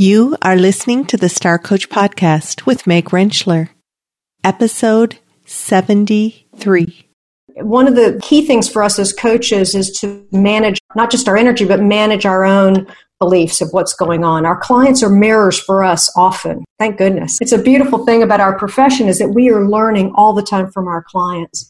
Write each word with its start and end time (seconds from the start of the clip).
You 0.00 0.34
are 0.40 0.56
listening 0.56 1.04
to 1.08 1.18
the 1.18 1.28
Star 1.28 1.58
Coach 1.58 1.90
Podcast 1.90 2.64
with 2.64 2.86
Meg 2.86 3.10
Rentschler, 3.10 3.68
episode 4.42 5.18
73. 5.44 7.06
One 7.56 7.86
of 7.86 7.96
the 7.96 8.18
key 8.22 8.46
things 8.46 8.66
for 8.66 8.82
us 8.82 8.98
as 8.98 9.12
coaches 9.12 9.74
is 9.74 9.90
to 10.00 10.26
manage 10.32 10.80
not 10.96 11.10
just 11.10 11.28
our 11.28 11.36
energy, 11.36 11.66
but 11.66 11.82
manage 11.82 12.24
our 12.24 12.46
own 12.46 12.86
beliefs 13.18 13.60
of 13.60 13.68
what's 13.72 13.92
going 13.92 14.24
on. 14.24 14.46
Our 14.46 14.58
clients 14.58 15.02
are 15.02 15.10
mirrors 15.10 15.60
for 15.60 15.84
us 15.84 16.10
often. 16.16 16.64
Thank 16.78 16.96
goodness. 16.96 17.36
It's 17.42 17.52
a 17.52 17.62
beautiful 17.62 18.06
thing 18.06 18.22
about 18.22 18.40
our 18.40 18.58
profession 18.58 19.06
is 19.06 19.18
that 19.18 19.34
we 19.34 19.50
are 19.50 19.68
learning 19.68 20.14
all 20.14 20.32
the 20.32 20.42
time 20.42 20.72
from 20.72 20.88
our 20.88 21.02
clients. 21.02 21.69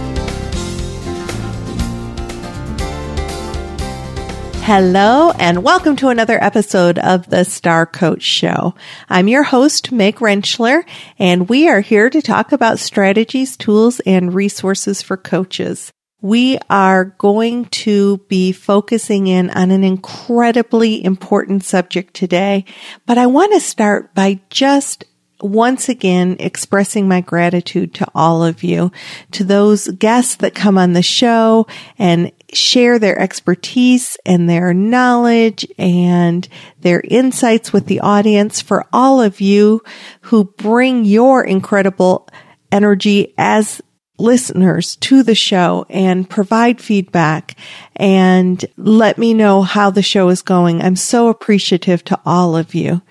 Hello 4.63 5.31
and 5.31 5.63
welcome 5.63 5.95
to 5.95 6.09
another 6.09 6.41
episode 6.41 6.99
of 6.99 7.27
the 7.27 7.43
Star 7.43 7.87
Coach 7.87 8.21
Show. 8.21 8.75
I'm 9.09 9.27
your 9.27 9.41
host, 9.41 9.91
Meg 9.91 10.17
Rentschler, 10.17 10.83
and 11.17 11.49
we 11.49 11.67
are 11.67 11.81
here 11.81 12.11
to 12.11 12.21
talk 12.21 12.51
about 12.51 12.77
strategies, 12.77 13.57
tools, 13.57 14.01
and 14.01 14.35
resources 14.35 15.01
for 15.01 15.17
coaches. 15.17 15.91
We 16.21 16.59
are 16.69 17.05
going 17.05 17.65
to 17.65 18.19
be 18.29 18.51
focusing 18.51 19.25
in 19.25 19.49
on 19.49 19.71
an 19.71 19.83
incredibly 19.83 21.03
important 21.03 21.63
subject 21.63 22.13
today, 22.13 22.65
but 23.07 23.17
I 23.17 23.25
want 23.25 23.53
to 23.53 23.59
start 23.59 24.13
by 24.13 24.41
just 24.51 25.05
once 25.41 25.89
again 25.89 26.35
expressing 26.39 27.07
my 27.07 27.21
gratitude 27.21 27.93
to 27.95 28.07
all 28.13 28.43
of 28.43 28.63
you, 28.63 28.91
to 29.31 29.43
those 29.43 29.87
guests 29.87 30.35
that 30.35 30.55
come 30.55 30.77
on 30.77 30.93
the 30.93 31.01
show 31.01 31.67
and 31.97 32.31
share 32.53 32.99
their 32.99 33.17
expertise 33.19 34.17
and 34.25 34.49
their 34.49 34.73
knowledge 34.73 35.65
and 35.77 36.47
their 36.79 37.01
insights 37.01 37.71
with 37.71 37.85
the 37.87 37.99
audience 37.99 38.61
for 38.61 38.85
all 38.91 39.21
of 39.21 39.41
you 39.41 39.81
who 40.21 40.43
bring 40.43 41.05
your 41.05 41.43
incredible 41.43 42.27
energy 42.71 43.33
as 43.37 43.81
listeners 44.17 44.95
to 44.97 45.23
the 45.23 45.35
show 45.35 45.85
and 45.89 46.29
provide 46.29 46.79
feedback 46.79 47.57
and 47.95 48.63
let 48.77 49.17
me 49.17 49.33
know 49.33 49.63
how 49.63 49.89
the 49.89 50.03
show 50.03 50.29
is 50.29 50.41
going. 50.41 50.81
I'm 50.81 50.95
so 50.95 51.27
appreciative 51.27 52.03
to 52.05 52.19
all 52.25 52.55
of 52.55 52.75
you 52.75 53.01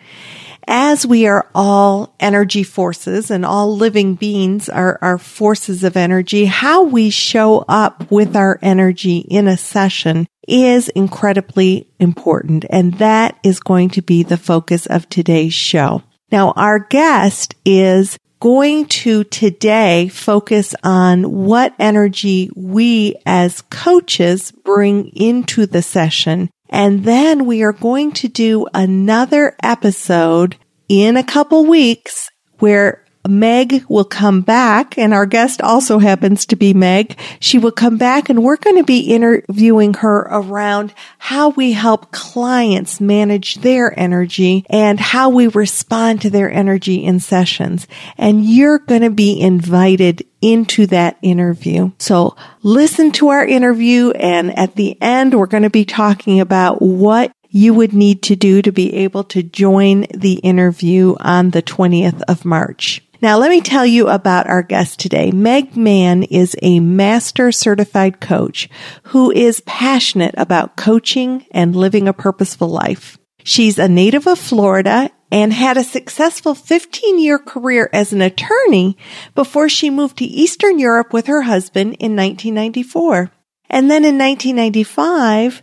as 0.70 1.04
we 1.04 1.26
are 1.26 1.50
all 1.52 2.14
energy 2.20 2.62
forces 2.62 3.28
and 3.28 3.44
all 3.44 3.76
living 3.76 4.14
beings 4.14 4.68
are, 4.68 4.98
are 5.02 5.18
forces 5.18 5.82
of 5.82 5.96
energy, 5.96 6.44
how 6.44 6.84
we 6.84 7.10
show 7.10 7.64
up 7.68 8.08
with 8.08 8.36
our 8.36 8.56
energy 8.62 9.18
in 9.18 9.48
a 9.48 9.56
session 9.56 10.28
is 10.46 10.88
incredibly 10.90 11.90
important. 11.98 12.64
And 12.70 12.94
that 12.94 13.36
is 13.42 13.58
going 13.58 13.90
to 13.90 14.02
be 14.02 14.22
the 14.22 14.36
focus 14.36 14.86
of 14.86 15.08
today's 15.08 15.54
show. 15.54 16.04
Now, 16.30 16.52
our 16.52 16.78
guest 16.78 17.56
is 17.64 18.16
going 18.38 18.86
to 18.86 19.24
today 19.24 20.08
focus 20.08 20.74
on 20.84 21.44
what 21.44 21.74
energy 21.80 22.48
we 22.54 23.16
as 23.26 23.60
coaches 23.70 24.52
bring 24.64 25.08
into 25.08 25.66
the 25.66 25.82
session 25.82 26.48
and 26.70 27.04
then 27.04 27.44
we 27.44 27.62
are 27.62 27.72
going 27.72 28.12
to 28.12 28.28
do 28.28 28.66
another 28.72 29.56
episode 29.62 30.56
in 30.88 31.16
a 31.16 31.24
couple 31.24 31.66
weeks 31.66 32.30
where 32.60 33.04
Meg 33.28 33.84
will 33.88 34.04
come 34.04 34.40
back 34.40 34.96
and 34.96 35.12
our 35.12 35.26
guest 35.26 35.60
also 35.60 35.98
happens 35.98 36.46
to 36.46 36.56
be 36.56 36.72
Meg. 36.72 37.18
She 37.38 37.58
will 37.58 37.72
come 37.72 37.98
back 37.98 38.30
and 38.30 38.42
we're 38.42 38.56
going 38.56 38.76
to 38.76 38.84
be 38.84 39.12
interviewing 39.12 39.94
her 39.94 40.20
around 40.30 40.94
how 41.18 41.50
we 41.50 41.72
help 41.72 42.12
clients 42.12 43.00
manage 43.00 43.56
their 43.56 43.98
energy 43.98 44.64
and 44.70 44.98
how 44.98 45.28
we 45.28 45.48
respond 45.48 46.22
to 46.22 46.30
their 46.30 46.50
energy 46.50 47.04
in 47.04 47.20
sessions. 47.20 47.86
And 48.16 48.44
you're 48.44 48.78
going 48.78 49.02
to 49.02 49.10
be 49.10 49.38
invited 49.38 50.26
into 50.40 50.86
that 50.86 51.18
interview. 51.20 51.92
So 51.98 52.36
listen 52.62 53.12
to 53.12 53.28
our 53.28 53.44
interview 53.44 54.12
and 54.12 54.58
at 54.58 54.76
the 54.76 54.96
end 55.02 55.38
we're 55.38 55.46
going 55.46 55.64
to 55.64 55.70
be 55.70 55.84
talking 55.84 56.40
about 56.40 56.80
what 56.80 57.32
you 57.50 57.74
would 57.74 57.92
need 57.92 58.22
to 58.22 58.36
do 58.36 58.62
to 58.62 58.72
be 58.72 58.94
able 58.94 59.24
to 59.24 59.42
join 59.42 60.06
the 60.14 60.34
interview 60.34 61.16
on 61.20 61.50
the 61.50 61.62
20th 61.62 62.22
of 62.28 62.44
March. 62.44 63.02
Now 63.22 63.36
let 63.36 63.50
me 63.50 63.60
tell 63.60 63.84
you 63.84 64.08
about 64.08 64.46
our 64.46 64.62
guest 64.62 64.98
today. 64.98 65.30
Meg 65.30 65.76
Mann 65.76 66.22
is 66.22 66.56
a 66.62 66.80
master 66.80 67.52
certified 67.52 68.18
coach 68.18 68.70
who 69.04 69.30
is 69.30 69.60
passionate 69.66 70.34
about 70.38 70.76
coaching 70.76 71.44
and 71.50 71.76
living 71.76 72.08
a 72.08 72.14
purposeful 72.14 72.68
life. 72.68 73.18
She's 73.44 73.78
a 73.78 73.88
native 73.88 74.26
of 74.26 74.38
Florida 74.38 75.10
and 75.30 75.52
had 75.52 75.76
a 75.76 75.84
successful 75.84 76.54
15 76.54 77.18
year 77.18 77.38
career 77.38 77.90
as 77.92 78.14
an 78.14 78.22
attorney 78.22 78.96
before 79.34 79.68
she 79.68 79.90
moved 79.90 80.16
to 80.18 80.24
Eastern 80.24 80.78
Europe 80.78 81.12
with 81.12 81.26
her 81.26 81.42
husband 81.42 81.96
in 82.00 82.16
1994. 82.16 83.30
And 83.68 83.90
then 83.90 84.04
in 84.04 84.16
1995, 84.16 85.62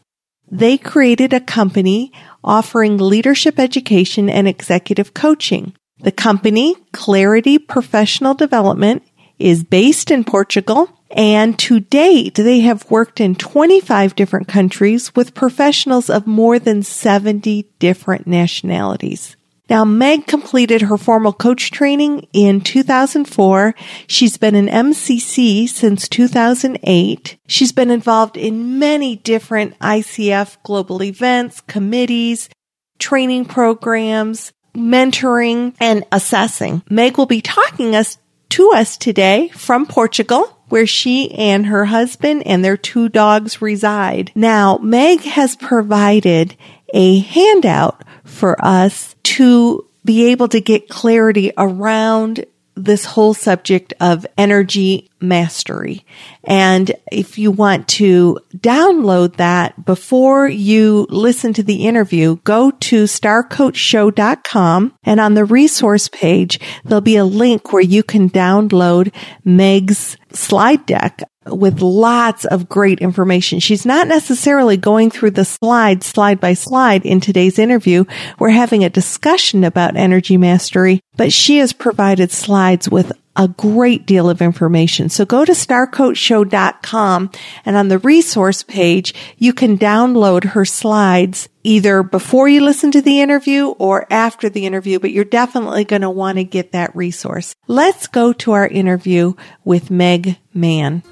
they 0.49 0.77
created 0.77 1.33
a 1.33 1.39
company 1.39 2.11
offering 2.43 2.97
leadership 2.97 3.59
education 3.59 4.29
and 4.29 4.47
executive 4.47 5.15
coaching. 5.15 5.73
The 5.99 6.11
company, 6.11 6.75
Clarity 6.91 7.57
Professional 7.57 8.33
Development, 8.33 9.03
is 9.39 9.63
based 9.63 10.11
in 10.11 10.23
Portugal 10.23 10.89
and 11.11 11.57
to 11.57 11.79
date 11.79 12.35
they 12.35 12.59
have 12.61 12.89
worked 12.91 13.19
in 13.19 13.35
25 13.35 14.15
different 14.15 14.47
countries 14.47 15.15
with 15.15 15.33
professionals 15.33 16.09
of 16.09 16.27
more 16.27 16.59
than 16.59 16.83
70 16.83 17.69
different 17.79 18.27
nationalities. 18.27 19.35
Now, 19.69 19.83
Meg 19.83 20.27
completed 20.27 20.83
her 20.83 20.97
formal 20.97 21.33
coach 21.33 21.71
training 21.71 22.27
in 22.31 22.61
2004. 22.61 23.75
She's 24.07 24.37
been 24.37 24.55
an 24.55 24.67
MCC 24.67 25.67
since 25.67 26.07
2008. 26.07 27.37
She's 27.47 27.73
been 27.73 27.91
involved 27.91 28.37
in 28.37 28.79
many 28.79 29.17
different 29.17 29.77
ICF 29.79 30.57
global 30.63 31.03
events, 31.03 31.59
committees, 31.61 32.49
training 32.97 33.45
programs, 33.45 34.53
mentoring, 34.77 35.75
and 35.79 36.05
assessing. 36.11 36.83
Meg 36.89 37.17
will 37.17 37.25
be 37.25 37.41
talking 37.41 37.95
us 37.95 38.17
to 38.49 38.71
us 38.71 38.97
today 38.97 39.49
from 39.49 39.85
Portugal 39.85 40.57
where 40.69 40.87
she 40.87 41.31
and 41.31 41.65
her 41.65 41.85
husband 41.85 42.45
and 42.45 42.63
their 42.63 42.77
two 42.77 43.09
dogs 43.09 43.61
reside. 43.61 44.31
Now, 44.35 44.77
Meg 44.77 45.21
has 45.21 45.55
provided 45.55 46.55
a 46.93 47.19
handout 47.19 48.03
for 48.23 48.63
us 48.63 49.15
to 49.23 49.87
be 50.03 50.31
able 50.31 50.47
to 50.49 50.61
get 50.61 50.89
clarity 50.89 51.51
around 51.57 52.45
this 52.77 53.05
whole 53.05 53.33
subject 53.33 53.93
of 53.99 54.25
energy 54.37 55.09
mastery. 55.19 56.05
And 56.43 56.91
if 57.11 57.37
you 57.37 57.51
want 57.51 57.87
to 57.89 58.39
download 58.55 59.37
that 59.37 59.85
before 59.85 60.47
you 60.47 61.07
listen 61.09 61.53
to 61.53 61.63
the 61.63 61.85
interview, 61.87 62.37
go 62.43 62.71
to 62.71 63.03
starcoachshow.com 63.05 64.93
and 65.03 65.19
on 65.19 65.33
the 65.33 65.45
resource 65.45 66.07
page, 66.07 66.59
there'll 66.85 67.01
be 67.01 67.17
a 67.17 67.25
link 67.25 67.73
where 67.73 67.81
you 67.81 68.03
can 68.03 68.29
download 68.29 69.13
Meg's 69.43 70.17
slide 70.31 70.85
deck 70.85 71.21
with 71.49 71.81
lots 71.81 72.45
of 72.45 72.69
great 72.69 72.99
information. 72.99 73.59
She's 73.59 73.85
not 73.85 74.07
necessarily 74.07 74.77
going 74.77 75.11
through 75.11 75.31
the 75.31 75.45
slides 75.45 76.05
slide 76.05 76.39
by 76.39 76.53
slide 76.53 77.05
in 77.05 77.19
today's 77.19 77.59
interview. 77.59 78.05
We're 78.39 78.49
having 78.49 78.83
a 78.83 78.89
discussion 78.89 79.63
about 79.63 79.95
energy 79.95 80.37
mastery, 80.37 81.01
but 81.15 81.31
she 81.31 81.57
has 81.57 81.73
provided 81.73 82.31
slides 82.31 82.89
with 82.89 83.11
a 83.37 83.47
great 83.47 84.05
deal 84.05 84.29
of 84.29 84.41
information. 84.41 85.09
So 85.09 85.23
go 85.23 85.45
to 85.45 85.51
starcoachshow.com 85.51 87.31
and 87.65 87.75
on 87.75 87.87
the 87.87 87.99
resource 87.99 88.63
page, 88.63 89.13
you 89.37 89.53
can 89.53 89.77
download 89.77 90.43
her 90.43 90.65
slides 90.65 91.47
either 91.63 92.01
before 92.01 92.47
you 92.47 92.61
listen 92.61 92.91
to 92.91 93.01
the 93.01 93.21
interview 93.21 93.67
or 93.67 94.07
after 94.09 94.49
the 94.49 94.65
interview, 94.65 94.99
but 94.99 95.11
you're 95.11 95.23
definitely 95.23 95.85
going 95.85 96.01
to 96.01 96.09
want 96.09 96.39
to 96.39 96.43
get 96.43 96.71
that 96.71 96.95
resource. 96.95 97.53
Let's 97.67 98.07
go 98.07 98.33
to 98.33 98.53
our 98.53 98.67
interview 98.67 99.33
with 99.63 99.91
Meg 99.91 100.37
Mann. 100.53 101.03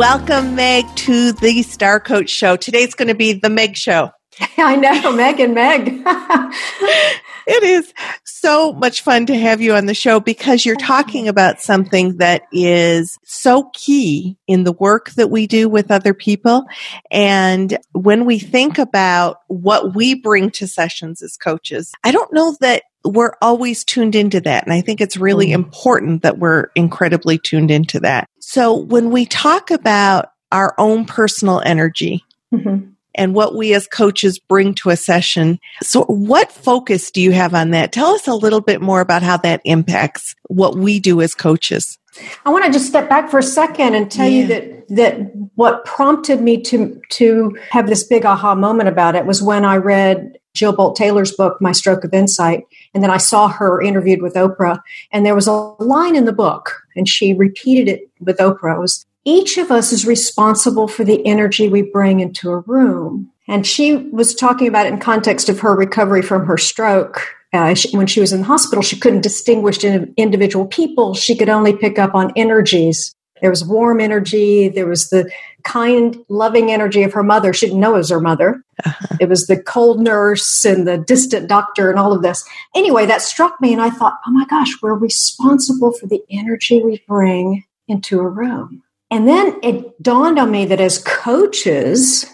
Welcome, 0.00 0.54
Meg, 0.54 0.86
to 0.96 1.32
the 1.32 1.60
Star 1.60 2.00
Coach 2.00 2.30
Show. 2.30 2.56
Today's 2.56 2.94
going 2.94 3.08
to 3.08 3.14
be 3.14 3.34
the 3.34 3.50
Meg 3.50 3.76
Show. 3.76 4.10
I 4.56 4.74
know, 4.74 5.12
Meg 5.12 5.38
and 5.40 5.54
Meg. 5.54 5.88
it 7.46 7.62
is 7.62 7.92
so 8.24 8.72
much 8.72 9.02
fun 9.02 9.26
to 9.26 9.36
have 9.36 9.60
you 9.60 9.74
on 9.74 9.84
the 9.84 9.92
show 9.92 10.18
because 10.18 10.64
you're 10.64 10.76
talking 10.76 11.28
about 11.28 11.60
something 11.60 12.16
that 12.16 12.44
is 12.50 13.18
so 13.24 13.68
key 13.74 14.38
in 14.46 14.64
the 14.64 14.72
work 14.72 15.10
that 15.10 15.28
we 15.28 15.46
do 15.46 15.68
with 15.68 15.90
other 15.90 16.14
people. 16.14 16.64
And 17.10 17.76
when 17.92 18.24
we 18.24 18.38
think 18.38 18.78
about 18.78 19.40
what 19.48 19.94
we 19.94 20.14
bring 20.14 20.50
to 20.52 20.66
sessions 20.66 21.20
as 21.20 21.36
coaches, 21.36 21.92
I 22.04 22.10
don't 22.10 22.32
know 22.32 22.56
that 22.60 22.84
we're 23.04 23.32
always 23.40 23.84
tuned 23.84 24.14
into 24.14 24.40
that. 24.42 24.64
And 24.64 24.72
I 24.72 24.80
think 24.80 25.00
it's 25.00 25.16
really 25.16 25.48
mm. 25.48 25.54
important 25.54 26.22
that 26.22 26.38
we're 26.38 26.68
incredibly 26.74 27.38
tuned 27.38 27.70
into 27.70 28.00
that. 28.00 28.28
So 28.40 28.76
when 28.76 29.10
we 29.10 29.26
talk 29.26 29.70
about 29.70 30.32
our 30.52 30.74
own 30.78 31.04
personal 31.04 31.60
energy, 31.64 32.24
mm-hmm 32.52 32.90
and 33.14 33.34
what 33.34 33.54
we 33.54 33.74
as 33.74 33.86
coaches 33.86 34.38
bring 34.38 34.74
to 34.74 34.90
a 34.90 34.96
session. 34.96 35.58
So 35.82 36.04
what 36.04 36.52
focus 36.52 37.10
do 37.10 37.20
you 37.20 37.32
have 37.32 37.54
on 37.54 37.70
that? 37.70 37.92
Tell 37.92 38.14
us 38.14 38.28
a 38.28 38.34
little 38.34 38.60
bit 38.60 38.80
more 38.80 39.00
about 39.00 39.22
how 39.22 39.36
that 39.38 39.60
impacts 39.64 40.34
what 40.48 40.76
we 40.76 41.00
do 41.00 41.20
as 41.20 41.34
coaches. 41.34 41.98
I 42.44 42.50
want 42.50 42.64
to 42.64 42.72
just 42.72 42.86
step 42.86 43.08
back 43.08 43.30
for 43.30 43.38
a 43.38 43.42
second 43.42 43.94
and 43.94 44.10
tell 44.10 44.28
yeah. 44.28 44.40
you 44.40 44.46
that 44.48 44.88
that 44.88 45.32
what 45.54 45.84
prompted 45.84 46.40
me 46.40 46.60
to 46.62 47.00
to 47.10 47.56
have 47.70 47.86
this 47.86 48.04
big 48.04 48.24
aha 48.24 48.54
moment 48.54 48.88
about 48.88 49.14
it 49.14 49.26
was 49.26 49.42
when 49.42 49.64
I 49.64 49.76
read 49.76 50.38
Jill 50.54 50.74
Bolte 50.74 50.96
Taylor's 50.96 51.32
book, 51.32 51.58
My 51.60 51.72
Stroke 51.72 52.04
of 52.04 52.12
Insight, 52.12 52.64
and 52.92 53.02
then 53.02 53.10
I 53.10 53.18
saw 53.18 53.48
her 53.48 53.80
interviewed 53.80 54.20
with 54.20 54.34
Oprah, 54.34 54.80
and 55.12 55.24
there 55.24 55.34
was 55.34 55.46
a 55.46 55.52
line 55.52 56.16
in 56.16 56.24
the 56.24 56.32
book, 56.32 56.82
and 56.96 57.08
she 57.08 57.34
repeated 57.34 57.88
it 57.88 58.10
with 58.18 58.38
Oprah. 58.38 58.76
It 58.76 58.80
was 58.80 59.06
each 59.24 59.58
of 59.58 59.70
us 59.70 59.92
is 59.92 60.06
responsible 60.06 60.88
for 60.88 61.04
the 61.04 61.24
energy 61.26 61.68
we 61.68 61.82
bring 61.82 62.20
into 62.20 62.50
a 62.50 62.60
room. 62.60 63.30
And 63.46 63.66
she 63.66 63.96
was 63.96 64.34
talking 64.34 64.68
about 64.68 64.86
it 64.86 64.92
in 64.92 65.00
context 65.00 65.48
of 65.48 65.60
her 65.60 65.74
recovery 65.74 66.22
from 66.22 66.46
her 66.46 66.56
stroke. 66.56 67.28
Uh, 67.52 67.74
she, 67.74 67.96
when 67.96 68.06
she 68.06 68.20
was 68.20 68.32
in 68.32 68.40
the 68.40 68.46
hospital, 68.46 68.82
she 68.82 68.98
couldn't 68.98 69.22
distinguish 69.22 69.82
individual 69.82 70.66
people. 70.66 71.14
She 71.14 71.36
could 71.36 71.48
only 71.48 71.76
pick 71.76 71.98
up 71.98 72.14
on 72.14 72.32
energies. 72.36 73.14
There 73.40 73.50
was 73.50 73.64
warm 73.64 74.00
energy. 74.00 74.68
There 74.68 74.86
was 74.86 75.08
the 75.08 75.30
kind, 75.64 76.16
loving 76.28 76.70
energy 76.70 77.02
of 77.02 77.12
her 77.12 77.22
mother. 77.22 77.52
She 77.52 77.66
didn't 77.66 77.80
know 77.80 77.94
it 77.94 77.98
was 77.98 78.10
her 78.10 78.20
mother. 78.20 78.62
Uh-huh. 78.84 79.16
It 79.18 79.28
was 79.28 79.46
the 79.46 79.60
cold 79.60 80.00
nurse 80.00 80.64
and 80.64 80.86
the 80.86 80.98
distant 80.98 81.48
doctor 81.48 81.90
and 81.90 81.98
all 81.98 82.12
of 82.12 82.22
this. 82.22 82.44
Anyway, 82.74 83.06
that 83.06 83.22
struck 83.22 83.60
me, 83.60 83.72
and 83.72 83.82
I 83.82 83.90
thought, 83.90 84.20
oh 84.26 84.30
my 84.30 84.44
gosh, 84.46 84.70
we're 84.82 84.94
responsible 84.94 85.92
for 85.92 86.06
the 86.06 86.22
energy 86.30 86.82
we 86.82 87.02
bring 87.08 87.64
into 87.88 88.20
a 88.20 88.28
room. 88.28 88.82
And 89.10 89.26
then 89.26 89.58
it 89.62 90.00
dawned 90.00 90.38
on 90.38 90.50
me 90.50 90.66
that 90.66 90.80
as 90.80 90.98
coaches, 90.98 92.26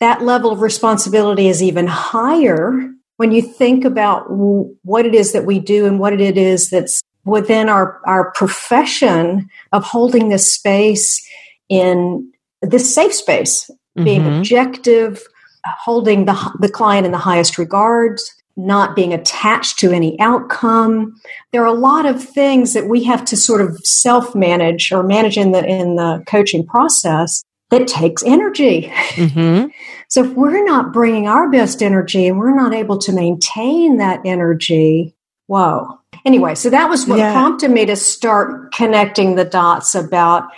that 0.00 0.22
level 0.22 0.52
of 0.52 0.62
responsibility 0.62 1.48
is 1.48 1.62
even 1.62 1.86
higher 1.86 2.94
when 3.18 3.32
you 3.32 3.42
think 3.42 3.84
about 3.84 4.26
what 4.28 5.04
it 5.04 5.14
is 5.14 5.32
that 5.32 5.44
we 5.44 5.58
do 5.58 5.86
and 5.86 5.98
what 5.98 6.18
it 6.18 6.38
is 6.38 6.70
that's 6.70 7.02
within 7.24 7.68
our, 7.68 8.00
our 8.06 8.30
profession 8.30 9.48
of 9.72 9.84
holding 9.84 10.28
this 10.28 10.52
space 10.52 11.24
in 11.68 12.32
this 12.62 12.94
safe 12.94 13.12
space, 13.12 13.70
being 13.96 14.22
mm-hmm. 14.22 14.38
objective, 14.38 15.22
holding 15.64 16.24
the, 16.26 16.56
the 16.60 16.68
client 16.68 17.06
in 17.06 17.12
the 17.12 17.18
highest 17.18 17.58
regards, 17.58 18.34
not 18.56 18.94
being 18.94 19.12
attached 19.12 19.80
to 19.80 19.90
any 19.90 20.18
outcome. 20.20 21.20
There 21.52 21.62
are 21.62 21.66
a 21.66 21.72
lot 21.72 22.06
of 22.06 22.22
things 22.22 22.72
that 22.72 22.88
we 22.88 23.02
have 23.04 23.24
to 23.26 23.36
sort 23.36 23.60
of 23.60 23.78
self 23.84 24.36
manage 24.36 24.92
or 24.92 25.02
manage 25.02 25.36
in 25.36 25.50
the 25.52 25.64
in 25.64 25.96
the 25.96 26.22
coaching 26.26 26.64
process 26.64 27.42
that 27.70 27.86
takes 27.88 28.22
energy. 28.22 28.92
Mm-hmm. 28.92 29.68
so 30.08 30.24
if 30.24 30.32
we're 30.32 30.64
not 30.64 30.92
bringing 30.92 31.28
our 31.28 31.50
best 31.50 31.82
energy 31.82 32.26
and 32.26 32.38
we're 32.38 32.54
not 32.54 32.74
able 32.74 32.98
to 32.98 33.12
maintain 33.12 33.98
that 33.98 34.20
energy, 34.24 35.14
whoa. 35.46 36.00
Anyway, 36.24 36.54
so 36.54 36.70
that 36.70 36.88
was 36.88 37.06
what 37.06 37.18
yeah. 37.18 37.32
prompted 37.32 37.70
me 37.70 37.84
to 37.86 37.94
start 37.94 38.72
connecting 38.72 39.34
the 39.34 39.44
dots 39.44 39.94
about 39.94 40.48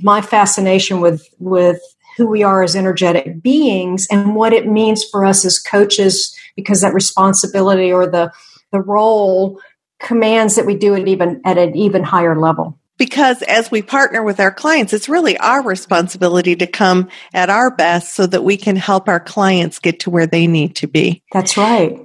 my 0.00 0.20
fascination 0.20 1.00
with 1.00 1.28
with 1.38 1.80
who 2.16 2.26
we 2.26 2.42
are 2.42 2.62
as 2.62 2.76
energetic 2.76 3.42
beings 3.42 4.06
and 4.10 4.34
what 4.36 4.52
it 4.52 4.66
means 4.66 5.04
for 5.04 5.24
us 5.24 5.44
as 5.44 5.58
coaches 5.58 6.36
because 6.56 6.80
that 6.80 6.94
responsibility 6.94 7.92
or 7.92 8.06
the 8.06 8.32
the 8.70 8.80
role 8.80 9.60
commands 9.98 10.56
that 10.56 10.66
we 10.66 10.76
do 10.76 10.94
it 10.94 11.08
even 11.08 11.40
at 11.44 11.58
an 11.58 11.76
even 11.76 12.02
higher 12.02 12.38
level 12.38 12.78
because 13.02 13.42
as 13.42 13.68
we 13.68 13.82
partner 13.82 14.22
with 14.22 14.38
our 14.38 14.52
clients 14.52 14.92
it's 14.92 15.08
really 15.08 15.36
our 15.38 15.60
responsibility 15.64 16.54
to 16.54 16.68
come 16.68 17.08
at 17.34 17.50
our 17.50 17.68
best 17.74 18.14
so 18.14 18.28
that 18.28 18.44
we 18.44 18.56
can 18.56 18.76
help 18.76 19.08
our 19.08 19.18
clients 19.18 19.80
get 19.80 19.98
to 19.98 20.08
where 20.08 20.24
they 20.24 20.46
need 20.46 20.76
to 20.76 20.86
be 20.86 21.20
that's 21.32 21.56
right 21.56 21.98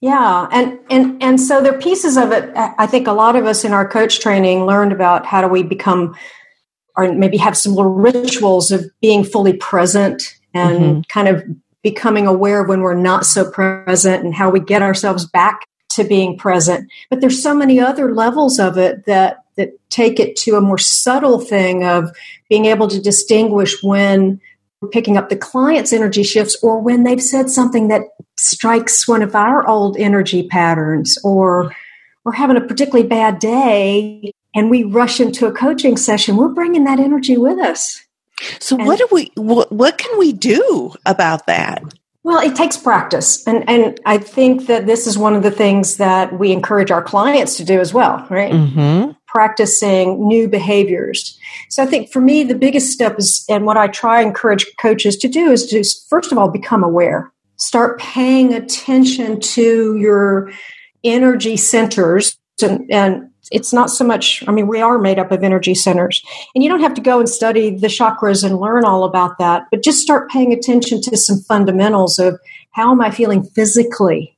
yeah 0.00 0.48
and 0.50 0.78
and 0.88 1.22
and 1.22 1.38
so 1.38 1.62
there 1.62 1.74
are 1.74 1.78
pieces 1.78 2.16
of 2.16 2.32
it 2.32 2.50
i 2.56 2.86
think 2.86 3.06
a 3.06 3.12
lot 3.12 3.36
of 3.36 3.44
us 3.44 3.66
in 3.66 3.74
our 3.74 3.86
coach 3.86 4.20
training 4.20 4.64
learned 4.64 4.92
about 4.92 5.26
how 5.26 5.42
do 5.42 5.48
we 5.48 5.62
become 5.62 6.16
or 6.96 7.12
maybe 7.12 7.36
have 7.36 7.54
some 7.54 7.74
little 7.74 7.92
rituals 7.92 8.70
of 8.70 8.82
being 9.02 9.24
fully 9.24 9.52
present 9.52 10.38
and 10.54 10.78
mm-hmm. 10.78 11.00
kind 11.10 11.28
of 11.28 11.44
becoming 11.82 12.26
aware 12.26 12.62
of 12.62 12.68
when 12.68 12.80
we're 12.80 12.94
not 12.94 13.26
so 13.26 13.50
present 13.50 14.24
and 14.24 14.34
how 14.34 14.48
we 14.48 14.58
get 14.60 14.80
ourselves 14.80 15.26
back 15.26 15.66
to 15.90 16.04
being 16.04 16.38
present. 16.38 16.90
But 17.10 17.20
there's 17.20 17.42
so 17.42 17.54
many 17.54 17.78
other 17.78 18.14
levels 18.14 18.58
of 18.58 18.78
it 18.78 19.04
that 19.06 19.39
that 19.56 19.72
take 19.90 20.20
it 20.20 20.36
to 20.36 20.56
a 20.56 20.60
more 20.60 20.78
subtle 20.78 21.40
thing 21.40 21.84
of 21.84 22.10
being 22.48 22.66
able 22.66 22.88
to 22.88 23.00
distinguish 23.00 23.82
when 23.82 24.40
we're 24.80 24.88
picking 24.88 25.16
up 25.16 25.28
the 25.28 25.36
client's 25.36 25.92
energy 25.92 26.22
shifts 26.22 26.56
or 26.62 26.80
when 26.80 27.02
they've 27.02 27.22
said 27.22 27.50
something 27.50 27.88
that 27.88 28.02
strikes 28.36 29.06
one 29.06 29.22
of 29.22 29.34
our 29.34 29.68
old 29.68 29.96
energy 29.98 30.48
patterns 30.48 31.18
or 31.22 31.74
we're 32.24 32.32
having 32.32 32.56
a 32.56 32.60
particularly 32.60 33.06
bad 33.06 33.38
day 33.38 34.32
and 34.54 34.70
we 34.70 34.84
rush 34.84 35.20
into 35.20 35.46
a 35.46 35.52
coaching 35.52 35.96
session, 35.96 36.36
we're 36.36 36.48
bringing 36.48 36.84
that 36.84 36.98
energy 37.00 37.36
with 37.36 37.58
us. 37.58 38.02
So 38.58 38.76
and, 38.76 38.86
what 38.86 38.98
do 38.98 39.08
we 39.10 39.30
what, 39.34 39.70
what 39.70 39.98
can 39.98 40.18
we 40.18 40.32
do 40.32 40.94
about 41.04 41.46
that? 41.46 41.82
Well, 42.22 42.40
it 42.40 42.54
takes 42.54 42.76
practice. 42.76 43.46
And 43.46 43.68
and 43.68 44.00
I 44.04 44.18
think 44.18 44.66
that 44.66 44.86
this 44.86 45.06
is 45.06 45.16
one 45.16 45.34
of 45.34 45.42
the 45.42 45.50
things 45.50 45.96
that 45.96 46.38
we 46.38 46.52
encourage 46.52 46.90
our 46.90 47.02
clients 47.02 47.56
to 47.58 47.64
do 47.64 47.80
as 47.80 47.94
well, 47.94 48.26
right? 48.30 48.52
Mm-hmm. 48.52 49.12
Practicing 49.32 50.26
new 50.26 50.48
behaviors. 50.48 51.38
So 51.68 51.82
I 51.82 51.86
think 51.86 52.10
for 52.10 52.20
me 52.20 52.42
the 52.42 52.54
biggest 52.54 52.90
step 52.90 53.18
is 53.18 53.44
and 53.48 53.64
what 53.64 53.76
I 53.76 53.86
try 53.86 54.22
encourage 54.22 54.66
coaches 54.78 55.16
to 55.18 55.28
do 55.28 55.50
is 55.50 55.66
to 55.66 55.84
first 56.08 56.32
of 56.32 56.38
all 56.38 56.50
become 56.50 56.82
aware. 56.82 57.32
Start 57.56 58.00
paying 58.00 58.54
attention 58.54 59.38
to 59.40 59.96
your 59.96 60.50
energy 61.04 61.56
centers 61.56 62.36
and, 62.62 62.90
and 62.90 63.30
it's 63.50 63.72
not 63.72 63.90
so 63.90 64.04
much 64.04 64.44
i 64.46 64.52
mean 64.52 64.66
we 64.66 64.80
are 64.80 64.98
made 64.98 65.18
up 65.18 65.32
of 65.32 65.42
energy 65.42 65.74
centers 65.74 66.22
and 66.54 66.62
you 66.62 66.68
don't 66.68 66.80
have 66.80 66.94
to 66.94 67.00
go 67.00 67.18
and 67.18 67.28
study 67.28 67.70
the 67.70 67.86
chakras 67.86 68.44
and 68.44 68.58
learn 68.58 68.84
all 68.84 69.04
about 69.04 69.38
that 69.38 69.64
but 69.70 69.82
just 69.82 70.00
start 70.00 70.30
paying 70.30 70.52
attention 70.52 71.00
to 71.00 71.16
some 71.16 71.38
fundamentals 71.40 72.18
of 72.18 72.38
how 72.72 72.90
am 72.90 73.00
i 73.00 73.10
feeling 73.10 73.42
physically 73.42 74.36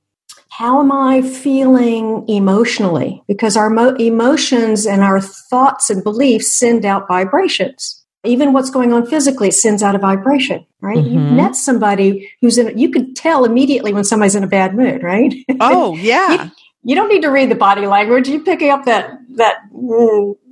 how 0.58 0.80
am 0.80 0.92
i 0.92 1.22
feeling 1.22 2.24
emotionally 2.28 3.22
because 3.26 3.56
our 3.56 3.70
mo- 3.70 3.94
emotions 3.96 4.86
and 4.86 5.02
our 5.02 5.20
thoughts 5.20 5.90
and 5.90 6.04
beliefs 6.04 6.58
send 6.58 6.84
out 6.84 7.08
vibrations 7.08 8.04
even 8.24 8.52
what's 8.52 8.70
going 8.70 8.92
on 8.92 9.04
physically 9.04 9.50
sends 9.50 9.82
out 9.82 9.94
a 9.94 9.98
vibration 9.98 10.64
right 10.80 10.98
mm-hmm. 10.98 11.14
you've 11.14 11.32
met 11.32 11.56
somebody 11.56 12.30
who's 12.40 12.58
in 12.58 12.76
you 12.78 12.90
can 12.90 13.14
tell 13.14 13.44
immediately 13.44 13.92
when 13.92 14.04
somebody's 14.04 14.34
in 14.34 14.44
a 14.44 14.48
bad 14.48 14.74
mood 14.74 15.02
right 15.02 15.34
oh 15.60 15.94
yeah 15.96 16.44
you, 16.44 16.50
you 16.84 16.94
don't 16.94 17.08
need 17.08 17.22
to 17.22 17.28
read 17.28 17.50
the 17.50 17.56
body 17.56 17.86
language. 17.86 18.28
You 18.28 18.42
picking 18.42 18.70
up 18.70 18.84
that 18.84 19.18
that 19.36 19.58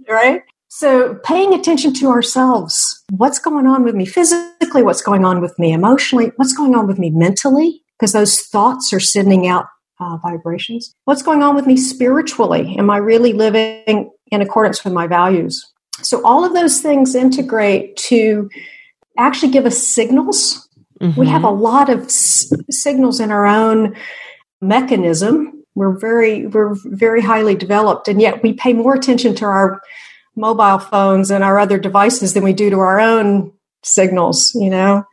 right. 0.08 0.42
So 0.68 1.16
paying 1.24 1.52
attention 1.52 1.92
to 1.94 2.08
ourselves. 2.08 3.02
What's 3.10 3.40
going 3.40 3.66
on 3.66 3.82
with 3.82 3.94
me 3.94 4.06
physically? 4.06 4.82
What's 4.82 5.02
going 5.02 5.24
on 5.24 5.40
with 5.40 5.58
me 5.58 5.72
emotionally? 5.72 6.30
What's 6.36 6.52
going 6.52 6.76
on 6.76 6.86
with 6.86 6.98
me 6.98 7.10
mentally? 7.10 7.82
Because 7.98 8.12
those 8.12 8.40
thoughts 8.40 8.92
are 8.92 9.00
sending 9.00 9.46
out 9.48 9.66
uh, 10.00 10.16
vibrations. 10.18 10.94
What's 11.04 11.22
going 11.22 11.42
on 11.42 11.54
with 11.54 11.66
me 11.66 11.76
spiritually? 11.76 12.76
Am 12.78 12.90
I 12.90 12.96
really 12.96 13.32
living 13.32 14.10
in 14.30 14.40
accordance 14.40 14.82
with 14.84 14.92
my 14.92 15.06
values? 15.06 15.64
So 16.02 16.24
all 16.24 16.44
of 16.44 16.54
those 16.54 16.80
things 16.80 17.14
integrate 17.14 17.96
to 18.08 18.48
actually 19.18 19.52
give 19.52 19.66
us 19.66 19.78
signals. 19.78 20.68
Mm-hmm. 21.00 21.20
We 21.20 21.26
have 21.28 21.44
a 21.44 21.50
lot 21.50 21.90
of 21.90 22.04
s- 22.04 22.52
signals 22.70 23.20
in 23.20 23.30
our 23.30 23.46
own 23.46 23.96
mechanism 24.60 25.60
we're 25.74 25.98
very 25.98 26.46
we're 26.46 26.74
very 26.84 27.22
highly 27.22 27.54
developed, 27.54 28.08
and 28.08 28.20
yet 28.20 28.42
we 28.42 28.52
pay 28.52 28.72
more 28.72 28.94
attention 28.94 29.34
to 29.36 29.44
our 29.44 29.80
mobile 30.36 30.78
phones 30.78 31.30
and 31.30 31.44
our 31.44 31.58
other 31.58 31.78
devices 31.78 32.34
than 32.34 32.42
we 32.42 32.52
do 32.52 32.70
to 32.70 32.78
our 32.78 33.00
own 33.00 33.52
signals. 33.82 34.52
You 34.54 34.70
know, 34.70 35.04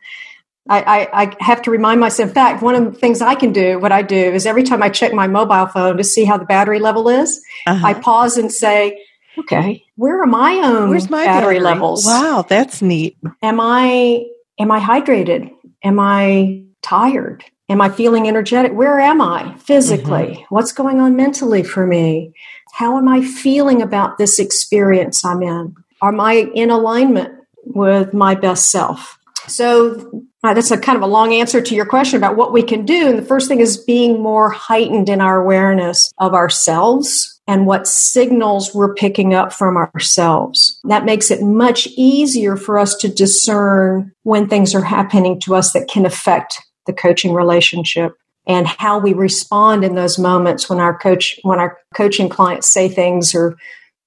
I, 0.68 0.82
I, 0.82 1.22
I 1.22 1.36
have 1.40 1.62
to 1.62 1.70
remind 1.70 2.00
myself. 2.00 2.28
In 2.28 2.34
fact, 2.34 2.62
one 2.62 2.74
of 2.74 2.84
the 2.84 2.98
things 2.98 3.22
I 3.22 3.34
can 3.34 3.52
do, 3.52 3.78
what 3.78 3.92
I 3.92 4.02
do, 4.02 4.16
is 4.16 4.46
every 4.46 4.62
time 4.62 4.82
I 4.82 4.88
check 4.90 5.12
my 5.12 5.26
mobile 5.26 5.66
phone 5.66 5.96
to 5.96 6.04
see 6.04 6.24
how 6.24 6.36
the 6.36 6.44
battery 6.44 6.78
level 6.78 7.08
is, 7.08 7.40
uh-huh. 7.66 7.86
I 7.86 7.94
pause 7.94 8.36
and 8.36 8.52
say, 8.52 9.02
"Okay, 9.38 9.84
where 9.96 10.22
are 10.22 10.26
my 10.26 10.54
own 10.56 10.90
Where's 10.90 11.10
my 11.10 11.24
battery, 11.24 11.56
battery 11.56 11.60
levels? 11.60 12.04
Wow, 12.04 12.44
that's 12.46 12.82
neat. 12.82 13.16
Am 13.42 13.60
I 13.60 14.26
am 14.58 14.70
I 14.70 14.80
hydrated? 14.80 15.50
Am 15.82 15.98
I 15.98 16.64
tired? 16.82 17.44
Am 17.70 17.80
I 17.80 17.90
feeling 17.90 18.26
energetic? 18.26 18.72
Where 18.72 18.98
am 18.98 19.20
I 19.20 19.54
physically? 19.58 20.28
Mm-hmm. 20.28 20.54
What's 20.54 20.72
going 20.72 21.00
on 21.00 21.16
mentally 21.16 21.62
for 21.62 21.86
me? 21.86 22.32
How 22.72 22.96
am 22.96 23.08
I 23.08 23.22
feeling 23.22 23.82
about 23.82 24.18
this 24.18 24.38
experience 24.38 25.24
I'm 25.24 25.42
in? 25.42 25.74
Am 26.02 26.20
I 26.20 26.48
in 26.54 26.70
alignment 26.70 27.34
with 27.64 28.14
my 28.14 28.34
best 28.34 28.70
self? 28.70 29.18
So 29.46 30.27
uh, 30.44 30.54
that's 30.54 30.70
a 30.70 30.78
kind 30.78 30.96
of 30.96 31.02
a 31.02 31.06
long 31.06 31.34
answer 31.34 31.60
to 31.60 31.74
your 31.74 31.86
question 31.86 32.16
about 32.16 32.36
what 32.36 32.52
we 32.52 32.62
can 32.62 32.84
do. 32.84 33.08
And 33.08 33.18
the 33.18 33.24
first 33.24 33.48
thing 33.48 33.60
is 33.60 33.76
being 33.76 34.22
more 34.22 34.50
heightened 34.50 35.08
in 35.08 35.20
our 35.20 35.40
awareness 35.40 36.12
of 36.18 36.34
ourselves 36.34 37.40
and 37.48 37.66
what 37.66 37.88
signals 37.88 38.74
we're 38.74 38.94
picking 38.94 39.34
up 39.34 39.52
from 39.52 39.76
ourselves. 39.76 40.78
That 40.84 41.04
makes 41.04 41.30
it 41.30 41.42
much 41.42 41.88
easier 41.96 42.56
for 42.56 42.78
us 42.78 42.94
to 42.98 43.08
discern 43.08 44.12
when 44.22 44.48
things 44.48 44.74
are 44.74 44.84
happening 44.84 45.40
to 45.40 45.54
us 45.56 45.72
that 45.72 45.88
can 45.88 46.06
affect 46.06 46.60
the 46.86 46.92
coaching 46.92 47.34
relationship 47.34 48.12
and 48.46 48.66
how 48.66 48.98
we 48.98 49.14
respond 49.14 49.84
in 49.84 49.94
those 49.94 50.18
moments 50.18 50.70
when 50.70 50.78
our 50.78 50.96
coach 50.96 51.38
when 51.42 51.58
our 51.58 51.78
coaching 51.94 52.28
clients 52.28 52.70
say 52.70 52.88
things 52.88 53.34
or 53.34 53.56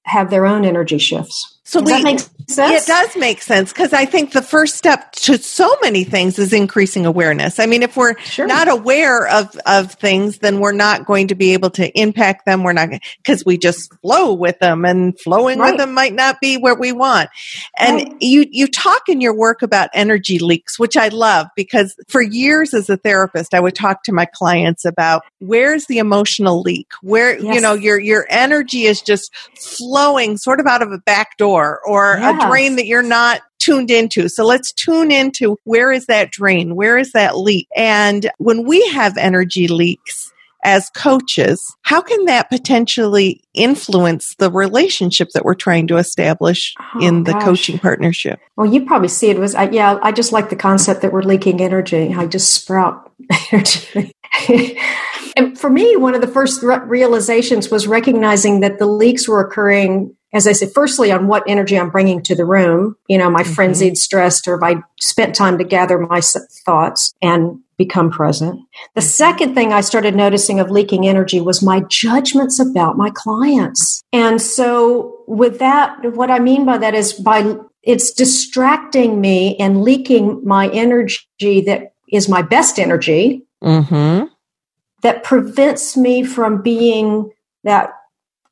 have 0.06 0.30
their 0.30 0.46
own 0.46 0.66
energy 0.66 0.98
shifts. 0.98 1.60
So 1.72 1.80
does 1.80 1.86
we, 1.86 1.94
that 1.94 2.04
make 2.04 2.20
sense? 2.50 2.84
It 2.84 2.86
does 2.86 3.16
make 3.16 3.42
sense 3.42 3.72
because 3.72 3.94
I 3.94 4.04
think 4.04 4.34
the 4.34 4.42
first 4.42 4.76
step 4.76 5.14
to 5.14 5.38
so 5.38 5.74
many 5.82 6.04
things 6.04 6.38
is 6.38 6.52
increasing 6.52 7.06
awareness. 7.06 7.60
I 7.60 7.66
mean, 7.66 7.82
if 7.82 7.96
we're 7.96 8.20
sure. 8.20 8.46
not 8.46 8.68
aware 8.68 9.26
of 9.26 9.56
of 9.66 9.94
things, 9.94 10.40
then 10.40 10.60
we're 10.60 10.74
not 10.74 11.06
going 11.06 11.30
to 11.30 11.36
be 11.36 11.54
able 11.54 11.70
to 11.70 11.90
impact 11.98 12.46
them. 12.46 12.64
We're 12.64 12.74
not 12.74 12.90
because 13.24 13.46
we 13.46 13.58
just 13.58 13.94
flow 14.02 14.34
with 14.34 14.60
them, 14.60 14.84
and 14.84 15.18
flowing 15.18 15.60
right. 15.60 15.72
with 15.72 15.80
them 15.80 15.94
might 15.94 16.14
not 16.14 16.42
be 16.42 16.58
where 16.58 16.76
we 16.76 16.92
want. 16.92 17.30
And 17.78 17.96
right. 17.96 18.16
you 18.20 18.46
you 18.52 18.68
talk 18.68 19.08
in 19.08 19.22
your 19.22 19.34
work 19.34 19.62
about 19.62 19.90
energy 19.94 20.40
leaks, 20.40 20.78
which 20.78 20.98
I 20.98 21.08
love 21.08 21.48
because 21.56 21.96
for 22.10 22.22
years 22.22 22.74
as 22.74 22.90
a 22.90 22.98
therapist, 22.98 23.54
I 23.54 23.62
would 23.62 23.76
talk 23.76 24.04
to 24.04 24.12
my 24.12 24.26
clients 24.26 24.84
about 24.84 25.24
where's 25.40 25.86
the 25.86 26.00
emotional 26.00 26.60
leak, 26.60 26.92
where 27.02 27.40
yes. 27.40 27.56
you 27.56 27.62
know 27.62 27.76
your 27.76 27.98
your 27.98 28.28
energy 28.30 28.84
is 28.84 29.02
just 29.02 29.34
flowing 29.58 30.36
sort 30.36 30.60
of 30.60 30.66
out 30.66 30.82
of 30.82 30.92
a 30.92 30.98
back 30.98 31.38
door 31.38 31.61
or 31.86 32.18
yes. 32.20 32.44
a 32.44 32.48
drain 32.48 32.76
that 32.76 32.86
you're 32.86 33.02
not 33.02 33.42
tuned 33.60 33.92
into. 33.92 34.28
So 34.28 34.46
let's 34.46 34.72
tune 34.74 35.12
into 35.12 35.58
where 35.64 35.92
is 35.92 36.08
that 36.08 36.32
drain? 36.32 36.76
Where 36.76 36.98
is 36.98 37.12
that 37.12 37.38
leak? 37.38 37.68
And 37.76 38.30
when 38.38 38.66
we 38.66 38.86
have 38.90 39.18
energy 39.18 39.68
leaks, 39.68 40.32
as 40.64 40.90
coaches, 40.92 41.76
how 41.82 42.02
can 42.02 42.26
that 42.26 42.50
potentially 42.50 43.42
influence 43.54 44.36
the 44.36 44.52
relationship 44.52 45.30
that 45.34 45.44
we're 45.44 45.56
trying 45.56 45.88
to 45.88 45.98
establish 45.98 46.76
oh, 46.80 47.00
in 47.02 47.24
the 47.24 47.34
gosh. 47.34 47.44
coaching 47.44 47.80
partnership? 47.80 48.40
Well, 48.56 48.72
you 48.72 48.86
probably 48.86 49.08
see 49.08 49.30
it 49.30 49.40
was, 49.40 49.56
uh, 49.56 49.70
yeah, 49.72 49.98
I 50.02 50.12
just 50.12 50.32
like 50.32 50.50
the 50.50 50.56
concept 50.56 51.02
that 51.02 51.12
we're 51.12 51.24
leaking 51.24 51.62
energy. 51.62 52.14
I 52.14 52.28
just 52.28 52.54
sprout 52.54 53.12
energy. 53.52 54.14
and 55.36 55.60
for 55.60 55.70
me, 55.70 55.96
one 55.96 56.14
of 56.14 56.22
the 56.22 56.28
first 56.28 56.62
re- 56.62 56.80
realizations 56.86 57.72
was 57.72 57.88
recognizing 57.88 58.60
that 58.60 58.78
the 58.78 58.86
leaks 58.86 59.28
were 59.28 59.42
occurring 59.42 60.16
as 60.34 60.48
I 60.48 60.54
said, 60.54 60.72
firstly 60.74 61.12
on 61.12 61.28
what 61.28 61.44
energy 61.48 61.78
I'm 61.78 61.90
bringing 61.90 62.22
to 62.24 62.36
the 62.36 62.46
room, 62.46 62.96
you 63.08 63.18
know, 63.18 63.30
my 63.30 63.44
mm-hmm. 63.44 63.54
frenzied, 63.54 63.98
stressed, 63.98 64.48
or 64.48 64.56
if 64.56 64.64
I 64.64 64.82
spent 65.00 65.36
time 65.36 65.58
to 65.58 65.64
gather 65.64 66.00
my 66.00 66.22
thoughts 66.66 67.14
and 67.22 67.60
become 67.78 68.12
present. 68.12 68.60
The 68.96 69.02
mm-hmm. 69.02 69.08
second 69.08 69.56
thing 69.56 69.74
I 69.74 69.82
started 69.82 70.16
noticing 70.16 70.60
of 70.60 70.72
leaking 70.72 71.08
energy 71.08 71.42
was 71.42 71.62
my 71.62 71.82
judgments 71.90 72.60
about 72.60 72.98
my 72.98 73.12
clients. 73.14 74.04
And 74.14 74.42
so 74.42 75.24
with 75.28 75.60
that, 75.60 75.98
what 76.16 76.32
I 76.32 76.40
mean 76.40 76.66
by 76.66 76.78
that 76.78 76.94
is 76.94 77.14
by 77.14 77.58
it's 77.84 78.12
distracting 78.12 79.20
me 79.20 79.58
and 79.58 79.82
leaking 79.82 80.46
my 80.46 80.70
energy 80.70 81.62
that 81.62 81.94
is 82.12 82.30
my 82.30 82.44
best 82.44 82.78
energy 82.78 83.44
mm-hmm. 83.64 84.26
that 85.02 85.24
prevents 85.24 85.98
me 85.98 86.24
from 86.24 86.62
being 86.62 87.32
that 87.64 87.94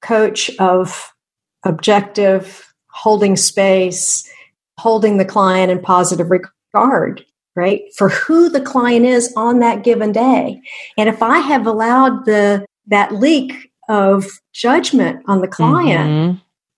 coach 0.02 0.50
of 0.58 1.14
objective, 1.64 2.74
holding 2.92 3.36
space, 3.36 4.30
holding 4.78 5.18
the 5.18 5.26
client 5.26 5.72
in 5.72 5.80
positive 5.82 6.30
regard, 6.30 7.26
right? 7.56 7.82
For 7.98 8.10
who 8.10 8.50
the 8.50 8.62
client 8.62 9.06
is 9.06 9.34
on 9.36 9.60
that 9.60 9.84
given 9.84 10.12
day. 10.12 10.62
And 10.98 11.10
if 11.10 11.22
I 11.22 11.40
have 11.40 11.68
allowed 11.68 12.26
the 12.26 12.66
that 12.88 13.14
leak 13.14 13.72
of 13.88 14.26
judgment 14.54 15.24
on 15.28 15.42
the 15.42 15.48
client, 15.48 16.10
mm-hmm. 16.10 16.38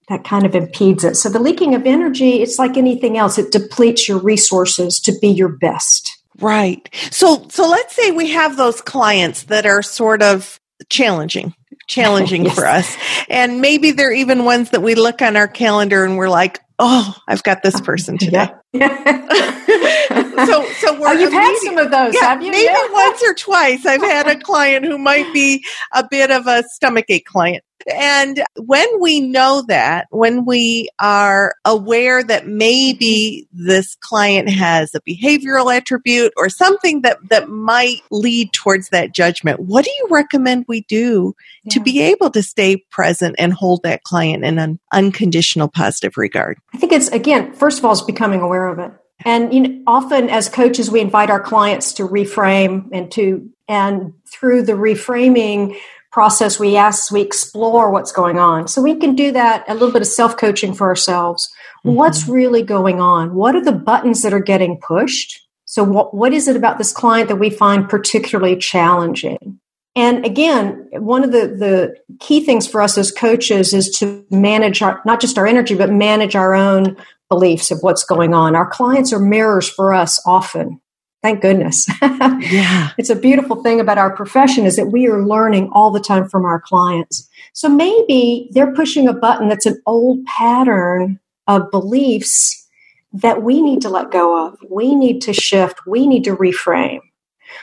that 0.09 0.23
kind 0.23 0.45
of 0.45 0.55
impedes 0.55 1.03
it. 1.03 1.15
So 1.15 1.29
the 1.29 1.39
leaking 1.39 1.75
of 1.75 1.85
energy, 1.85 2.41
it's 2.41 2.59
like 2.59 2.77
anything 2.77 3.17
else. 3.17 3.38
It 3.38 3.51
depletes 3.51 4.09
your 4.09 4.19
resources 4.19 5.00
to 5.01 5.13
be 5.21 5.29
your 5.29 5.50
best. 5.50 6.17
Right. 6.39 6.89
So 7.11 7.47
so 7.50 7.69
let's 7.69 7.95
say 7.95 8.11
we 8.11 8.31
have 8.31 8.57
those 8.57 8.81
clients 8.81 9.43
that 9.43 9.65
are 9.65 9.83
sort 9.83 10.23
of 10.23 10.59
challenging 10.89 11.53
challenging 11.91 12.41
oh, 12.45 12.45
yes. 12.45 12.55
for 12.55 12.65
us. 12.65 12.98
And 13.29 13.62
maybe 13.62 13.91
they're 13.91 14.13
even 14.13 14.45
ones 14.45 14.71
that 14.71 14.81
we 14.81 14.95
look 14.95 15.21
on 15.21 15.36
our 15.36 15.48
calendar 15.48 16.03
and 16.03 16.17
we're 16.17 16.29
like, 16.29 16.60
oh, 16.79 17.15
I've 17.27 17.43
got 17.43 17.62
this 17.62 17.75
uh, 17.75 17.81
person 17.81 18.17
today. 18.17 18.48
Yeah. 18.74 20.45
so, 20.45 20.65
so 20.65 20.95
oh, 20.95 21.00
we're 21.01 21.10
oh, 21.10 21.12
you've 21.12 21.33
had 21.33 21.57
some 21.63 21.77
of 21.77 21.91
those, 21.91 22.13
yeah, 22.13 22.21
have 22.21 22.41
you? 22.41 22.51
Maybe 22.51 22.63
yeah. 22.63 22.88
once 22.89 23.21
or 23.21 23.33
twice. 23.33 23.86
I've 23.86 24.01
had 24.01 24.27
a 24.27 24.39
client 24.39 24.86
who 24.86 24.98
might 24.98 25.31
be 25.33 25.62
a 25.93 26.07
bit 26.10 26.31
of 26.31 26.48
a 26.48 26.63
stomach 26.63 27.05
ache 27.10 27.25
client. 27.25 27.65
And 27.93 28.43
when 28.57 29.01
we 29.01 29.19
know 29.19 29.63
that, 29.67 30.07
when 30.09 30.45
we 30.45 30.89
are 31.00 31.55
aware 31.65 32.23
that 32.23 32.47
maybe 32.47 33.47
this 33.51 33.95
client 33.95 34.50
has 34.50 34.93
a 34.95 35.01
behavioral 35.01 35.75
attribute 35.75 36.33
or 36.38 36.50
something 36.50 37.01
that, 37.01 37.17
that 37.29 37.50
might 37.50 38.01
lead 38.11 38.53
towards 38.53 38.89
that 38.89 39.13
judgment, 39.13 39.59
what 39.59 39.85
do 39.85 39.91
you 39.91 40.07
recommend 40.09 40.65
we 40.67 40.81
do 40.81 41.35
yeah. 41.63 41.73
to 41.73 41.79
be 41.79 42.01
able 42.01 42.29
to 42.31 42.43
stay 42.43 42.77
present 42.77 43.35
and 43.38 43.53
hold 43.53 43.83
that 43.83 44.03
client 44.03 44.43
in 44.43 44.59
an 44.59 44.79
unconditional 44.91 45.67
positive 45.67 46.17
regard? 46.17 46.57
I 46.73 46.77
think 46.77 46.91
it's, 46.91 47.07
again, 47.09 47.53
first 47.53 47.79
of 47.79 47.85
all, 47.85 47.91
it's 47.91 48.01
becoming 48.01 48.41
aware 48.41 48.67
of 48.67 48.79
it. 48.79 48.91
And 49.23 49.53
you 49.53 49.61
know, 49.61 49.83
often 49.85 50.29
as 50.29 50.50
coaches, 50.50 50.89
we 50.89 51.00
invite 51.00 51.29
our 51.29 51.39
clients 51.39 51.93
to 51.93 52.07
reframe 52.07 52.89
and 52.91 53.11
to, 53.11 53.50
and 53.67 54.13
through 54.27 54.63
the 54.63 54.73
reframing, 54.73 55.77
process, 56.12 56.60
we 56.60 56.75
ask, 56.75 57.12
we 57.12 57.22
explore 57.22 57.91
what's 57.91 58.12
going 58.12 58.38
on. 58.38 58.68
So 58.68 58.82
we 58.82 58.96
can 58.96 59.15
do 59.15 59.32
that, 59.32 59.63
a 59.68 59.74
little 59.74 59.91
bit 59.91 60.01
of 60.01 60.08
self 60.08 60.38
coaching 60.38 60.74
for 60.74 60.88
ourselves. 60.88 61.50
Mm-hmm. 61.86 61.96
What's 61.96 62.27
really 62.27 62.63
going 62.63 63.00
on? 63.00 63.34
What 63.34 63.56
are 63.56 63.63
the 63.63 63.72
buttons 63.72 64.22
that 64.22 64.34
are 64.34 64.39
getting 64.41 64.77
pushed? 64.77 65.48
So 65.65 65.84
what, 65.84 66.13
what 66.13 66.34
is 66.34 66.48
it 66.48 66.56
about 66.58 66.77
this 66.77 66.91
client 66.91 67.30
that 67.30 67.38
we 67.38 67.50
find 67.50 67.88
particularly 67.88 68.58
challenging? 68.58 69.60
And 69.96 70.25
again, 70.25 70.88
one 70.94 71.24
of 71.24 71.32
the, 71.32 71.48
the 71.48 71.96
key 72.20 72.46
things 72.46 72.68
for 72.68 72.82
us 72.82 72.98
as 72.98 73.12
coaches 73.12 73.74
is 73.74 73.89
to 74.00 74.25
manage 74.30 74.82
our, 74.82 75.01
not 75.06 75.20
just 75.20 75.38
our 75.38 75.46
energy, 75.46 75.75
but 75.75 75.91
manage 75.91 76.36
our 76.36 76.53
own 76.53 76.98
beliefs 77.30 77.72
of 77.72 77.80
what's 77.82 78.03
going 78.03 78.34
on. 78.34 78.56
Our 78.56 78.70
clients 78.70 79.12
are 79.12 79.20
mirrors 79.20 79.70
for 79.70 79.94
us 79.94 80.22
often. 80.25 80.82
Thank 81.22 81.42
goodness. 81.42 81.88
yeah. 82.01 82.92
It's 82.98 83.12
a 83.12 83.16
beautiful 83.16 83.62
thing 83.62 83.80
about 83.80 84.00
our 84.00 84.16
profession 84.16 84.66
is 84.66 84.75
that 84.78 84.88
we 84.88 85.08
are 85.08 85.24
learning 85.24 85.70
all 85.72 85.92
the 85.92 86.00
time 86.00 86.28
from 86.28 86.46
our 86.46 86.60
clients. 86.60 87.30
So 87.54 87.70
maybe 87.70 88.50
they're 88.51 88.74
pushing 88.74 89.08
a 89.08 89.13
button 89.13 89.48
that's 89.48 89.68
an 89.68 89.80
old 89.86 90.25
pattern 90.25 91.20
of 91.48 91.70
beliefs 91.70 92.68
that 93.13 93.44
we 93.44 93.62
need 93.62 93.82
to 93.82 93.90
let 93.90 94.10
go 94.10 94.48
of. 94.48 94.58
We 94.70 94.96
need 94.96 95.22
to 95.22 95.34
shift. 95.34 95.86
We 95.86 96.08
need 96.08 96.24
to 96.24 96.36
reframe. 96.36 97.01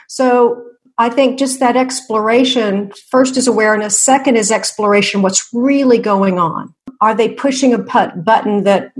So 0.07 0.63
I 0.97 1.09
think 1.09 1.39
just 1.39 1.59
that 1.59 1.75
exploration 1.75 2.91
first 3.09 3.35
is 3.35 3.47
awareness, 3.47 3.99
second 3.99 4.35
is 4.35 4.51
exploration. 4.51 5.21
What's 5.21 5.49
really 5.53 5.97
going 5.97 6.39
on? 6.39 6.75
Are 7.01 7.15
they 7.15 7.29
pushing 7.29 7.73
a 7.73 7.77
button 7.77 8.63
that 8.63 8.91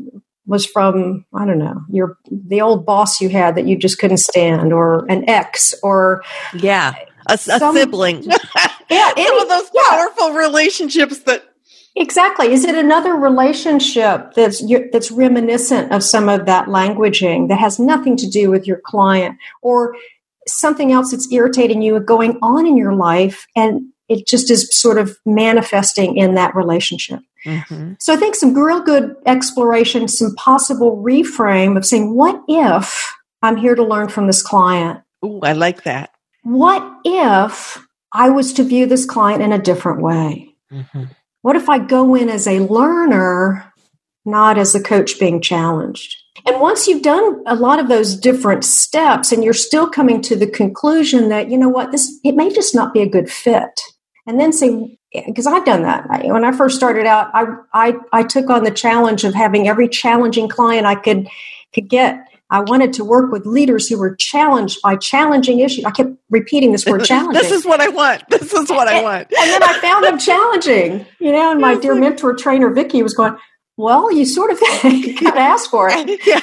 was 0.50 0.65
from 0.65 1.25
I 1.34 1.46
don't 1.46 1.60
know 1.60 1.84
your 1.89 2.18
the 2.29 2.60
old 2.60 2.86
boss 2.86 3.22
you 3.22 3.29
had 3.29 3.56
that 3.56 3.65
you 3.65 3.77
just 3.77 4.00
couldn't 4.00 4.18
stand, 4.18 4.74
or 4.74 5.06
an 5.06 5.29
ex, 5.29 5.75
or 5.84 6.24
yeah, 6.56 6.96
a, 7.27 7.38
some, 7.38 7.75
sibling. 7.75 8.24
yeah, 8.89 9.13
any, 9.15 9.25
some 9.27 9.39
of 9.39 9.48
those 9.48 9.70
powerful 9.88 10.32
yeah. 10.32 10.38
relationships 10.39 11.20
that 11.20 11.44
exactly. 11.96 12.51
Is 12.51 12.65
it 12.65 12.75
another 12.75 13.13
relationship 13.13 14.34
that's 14.34 14.63
that's 14.91 15.12
reminiscent 15.12 15.91
of 15.91 16.03
some 16.03 16.27
of 16.27 16.48
that 16.48 16.65
languaging 16.65 17.48
that 17.50 17.60
has 17.60 17.77
nothing 17.77 18.18
to 18.18 18.27
do 18.27 18.50
with 18.50 18.65
your 18.65 18.82
client, 18.84 19.38
or 19.62 19.96
something 20.48 20.91
else 20.91 21.12
that's 21.12 21.32
irritating 21.32 21.84
you 21.84 22.00
going 22.00 22.39
on 22.41 22.65
in 22.65 22.75
your 22.75 22.96
life, 22.96 23.46
and 23.56 23.84
it 24.10 24.28
just 24.28 24.51
is 24.51 24.75
sort 24.75 24.98
of 24.98 25.18
manifesting 25.25 26.18
in 26.18 26.36
that 26.36 26.56
relationship. 26.56 27.20
Mm-hmm. 27.46 27.94
So 28.00 28.13
I 28.13 28.18
think 28.18 28.36
some 28.36 28.54
real 28.54 28.82
good 28.82 29.16
exploration, 29.25 30.08
some 30.08 30.36
possible 30.36 31.01
reframe 31.01 31.78
of 31.78 31.86
saying, 31.86 32.16
what 32.16 32.42
if 32.48 33.13
I'm 33.42 33.56
here 33.56 33.75
to 33.75 33.84
learn 33.84 34.10
from 34.10 34.28
this 34.28 34.42
client? 34.42 35.00
Ooh, 35.24 35.39
I 35.44 35.54
like 35.54 35.84
that. 35.84 36.10
What 36.44 36.84
if 37.06 37.86
I 38.12 38.30
was 38.30 38.54
to 38.54 38.63
view 38.63 38.86
this 38.88 39.06
client 39.06 39.42
in 39.42 39.54
a 39.54 39.60
different 39.60 40.01
way? 40.01 40.56
Mm-hmm. 40.72 41.06
What 41.42 41.56
if 41.56 41.70
I 41.70 41.80
go 41.80 42.16
in 42.16 42.28
as 42.28 42.48
a 42.48 42.60
learner, 42.60 43.72
not 44.25 44.58
as 44.58 44.75
a 44.75 44.84
coach 44.84 45.20
being 45.20 45.42
challenged? 45.42 46.18
And 46.46 46.60
once 46.60 46.88
you've 46.88 47.04
done 47.04 47.44
a 47.46 47.56
lot 47.56 47.80
of 47.80 47.89
those 47.89 48.16
different 48.16 48.63
steps 48.63 49.32
and 49.32 49.44
you're 49.44 49.54
still 49.54 49.89
coming 49.89 50.22
to 50.24 50.36
the 50.36 50.48
conclusion 50.48 51.30
that, 51.30 51.50
you 51.50 51.58
know 51.58 51.70
what, 51.70 51.92
this, 51.92 52.20
it 52.24 52.36
may 52.36 52.51
just 52.51 52.74
not 52.74 52.94
be 52.94 53.01
a 53.01 53.10
good 53.10 53.30
fit. 53.30 53.80
And 54.29 54.39
then 54.39 54.53
say, 54.53 55.00
because 55.25 55.48
I've 55.48 55.65
done 55.65 55.81
that. 55.81 56.07
When 56.24 56.45
I 56.45 56.51
first 56.51 56.75
started 56.75 57.07
out, 57.07 57.31
I, 57.33 57.48
I, 57.74 57.93
I 58.13 58.21
took 58.21 58.48
on 58.51 58.63
the 58.63 58.69
challenge 58.69 59.24
of 59.24 59.33
having 59.33 59.67
every 59.67 59.88
challenging 59.88 60.48
client 60.48 60.86
I 60.86 60.93
could, 60.93 61.27
could 61.74 61.89
get 61.89 62.27
I 62.51 62.62
wanted 62.62 62.93
to 62.93 63.05
work 63.05 63.31
with 63.31 63.45
leaders 63.45 63.88
who 63.88 63.98
were 64.00 64.15
challenged 64.15 64.81
by 64.81 64.95
challenging 64.95 65.59
issues. 65.59 65.86
I 65.86 65.91
kept 65.91 66.12
repeating 66.29 66.71
this 66.71 66.86
word 66.86 67.03
challenging. 67.05 67.41
this 67.41 67.51
is 67.51 67.65
what 67.65 67.79
I 67.79 67.89
want. 67.89 68.24
This 68.29 68.53
is 68.53 68.69
what 68.69 68.88
I 68.88 69.03
want. 69.03 69.31
and 69.39 69.51
then 69.51 69.63
I 69.63 69.79
found 69.79 70.05
them 70.05 70.17
challenging, 70.17 71.05
you 71.19 71.31
know, 71.31 71.51
and 71.51 71.62
my 71.62 71.75
dear 71.75 71.93
mentor 71.93 72.33
trainer, 72.33 72.71
Vicky, 72.71 73.03
was 73.03 73.13
going, 73.13 73.36
well, 73.77 74.12
you 74.12 74.25
sort 74.25 74.51
of 74.51 74.59
got 74.83 75.36
to 75.36 75.39
ask 75.39 75.69
for 75.69 75.89
it. 75.89 76.19
yeah. 76.27 76.41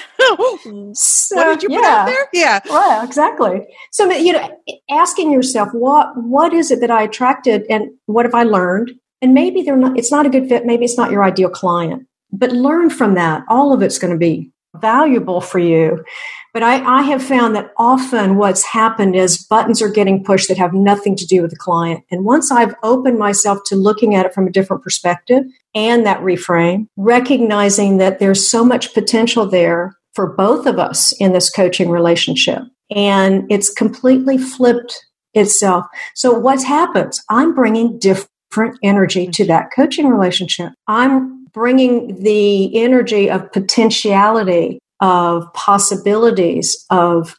So, 0.95 1.37
what 1.37 1.61
did 1.61 1.63
you 1.69 1.77
yeah. 1.77 1.81
put 1.81 1.87
out 1.87 2.07
there? 2.07 2.29
Yeah. 2.33 2.61
Well, 2.69 3.05
exactly. 3.05 3.67
So, 3.93 4.11
you 4.11 4.33
know, 4.33 4.61
asking 4.91 5.33
yourself, 5.33 5.69
what, 5.73 6.17
what 6.17 6.53
is 6.53 6.71
it 6.71 6.81
that 6.81 6.91
I 6.91 7.03
attracted 7.03 7.65
and 7.71 7.91
what 8.07 8.25
have 8.25 8.35
I 8.35 8.43
learned? 8.43 8.93
And 9.23 9.35
maybe 9.35 9.63
they're 9.63 9.77
not, 9.77 9.99
it's 9.99 10.13
not 10.13 10.27
a 10.27 10.31
good 10.31 10.49
fit. 10.49 10.67
Maybe 10.67 10.85
it's 10.85 10.99
not 10.99 11.11
your 11.11 11.25
ideal 11.25 11.49
client, 11.49 12.07
but 12.33 12.53
learn 12.53 12.91
from 12.91 13.15
that. 13.15 13.45
All 13.49 13.73
of 13.73 13.83
it's 13.83 13.99
going 13.99 14.13
to 14.13 14.19
be 14.19 14.53
valuable 14.81 15.41
for 15.41 15.59
you. 15.59 16.05
But 16.53 16.63
I, 16.63 17.01
I, 17.01 17.03
have 17.03 17.23
found 17.23 17.55
that 17.55 17.73
often 17.77 18.37
what's 18.37 18.65
happened 18.65 19.15
is 19.15 19.43
buttons 19.43 19.83
are 19.83 19.91
getting 19.91 20.25
pushed 20.25 20.49
that 20.49 20.57
have 20.57 20.73
nothing 20.73 21.15
to 21.17 21.27
do 21.27 21.43
with 21.43 21.51
the 21.51 21.57
client. 21.57 22.05
And 22.11 22.25
once 22.25 22.51
I've 22.51 22.75
opened 22.83 23.19
myself 23.19 23.59
to 23.67 23.77
looking 23.77 24.15
at 24.15 24.25
it 24.25 24.33
from 24.33 24.47
a 24.47 24.51
different 24.51 24.83
perspective 24.83 25.45
and 25.75 26.07
that 26.07 26.21
reframe, 26.21 26.89
recognizing 26.97 27.99
that 27.99 28.19
there's 28.19 28.49
so 28.49 28.65
much 28.65 28.95
potential 28.95 29.47
there 29.47 29.97
for 30.17 30.27
both 30.27 30.67
of 30.67 30.79
us 30.79 31.13
in 31.21 31.33
this 31.35 31.51
coaching 31.51 31.91
relationship. 31.91 32.63
And 32.91 33.45
it's 33.51 33.71
completely 33.71 34.39
flipped 34.39 35.07
itself. 35.35 35.85
So 36.15 36.33
what 36.33 36.63
happens? 36.63 37.23
I'm 37.29 37.55
bringing 37.55 37.99
different 37.99 38.79
energy 38.83 39.27
to 39.29 39.45
that 39.45 39.69
coaching 39.77 40.09
relationship. 40.09 40.73
I'm 40.89 41.45
bringing 41.53 42.23
the 42.23 42.83
energy 42.83 43.31
of 43.31 43.53
potentiality, 43.53 44.79
of 45.01 45.53
possibilities, 45.53 46.85
of 46.91 47.37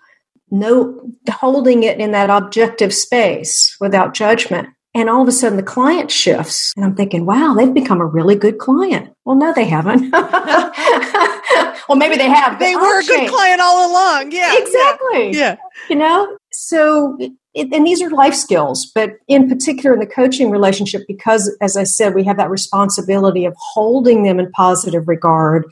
no 0.52 1.12
holding 1.30 1.84
it 1.84 2.00
in 2.00 2.12
that 2.12 2.30
objective 2.30 2.94
space 2.94 3.76
without 3.82 4.14
judgment. 4.14 4.70
And 4.94 5.10
all 5.10 5.22
of 5.22 5.28
a 5.28 5.32
sudden 5.32 5.58
the 5.58 5.64
client 5.64 6.12
shifts. 6.12 6.74
And 6.76 6.86
I'm 6.86 6.96
thinking, 6.96 7.26
wow, 7.26 7.56
they've 7.58 7.74
become 7.74 8.02
a 8.02 8.06
really 8.06 8.36
good 8.36 8.60
client. 8.60 9.14
Well, 9.26 9.36
no, 9.36 9.54
they 9.54 9.66
haven't. 9.66 10.14
well, 11.88 11.98
maybe 11.98 12.18
they 12.18 12.30
have. 12.30 12.60
They 12.60 12.76
were 12.76 13.00
a 13.00 13.04
good 13.04 13.30
client 13.30 13.62
all 13.62 13.92
along. 13.92 14.32
Yeah. 14.32 14.58
Exactly. 14.58 15.32
Yeah. 15.32 15.40
yeah. 15.40 15.56
You 15.90 15.96
know, 15.96 16.38
so 16.52 17.18
it, 17.54 17.74
and 17.74 17.86
these 17.86 18.02
are 18.02 18.10
life 18.10 18.36
skills, 18.36 18.92
but 18.94 19.18
in 19.28 19.50
particular 19.50 19.94
in 19.94 20.00
the 20.00 20.06
coaching 20.06 20.52
relationship, 20.52 21.04
because 21.08 21.56
as 21.62 21.76
I 21.76 21.84
said, 21.84 22.14
we 22.14 22.24
have 22.26 22.38
that 22.38 22.50
responsibility 22.50 23.46
of 23.46 23.56
holding 23.58 24.24
them 24.24 24.40
in 24.40 24.52
positive 24.52 25.08
regard 25.08 25.66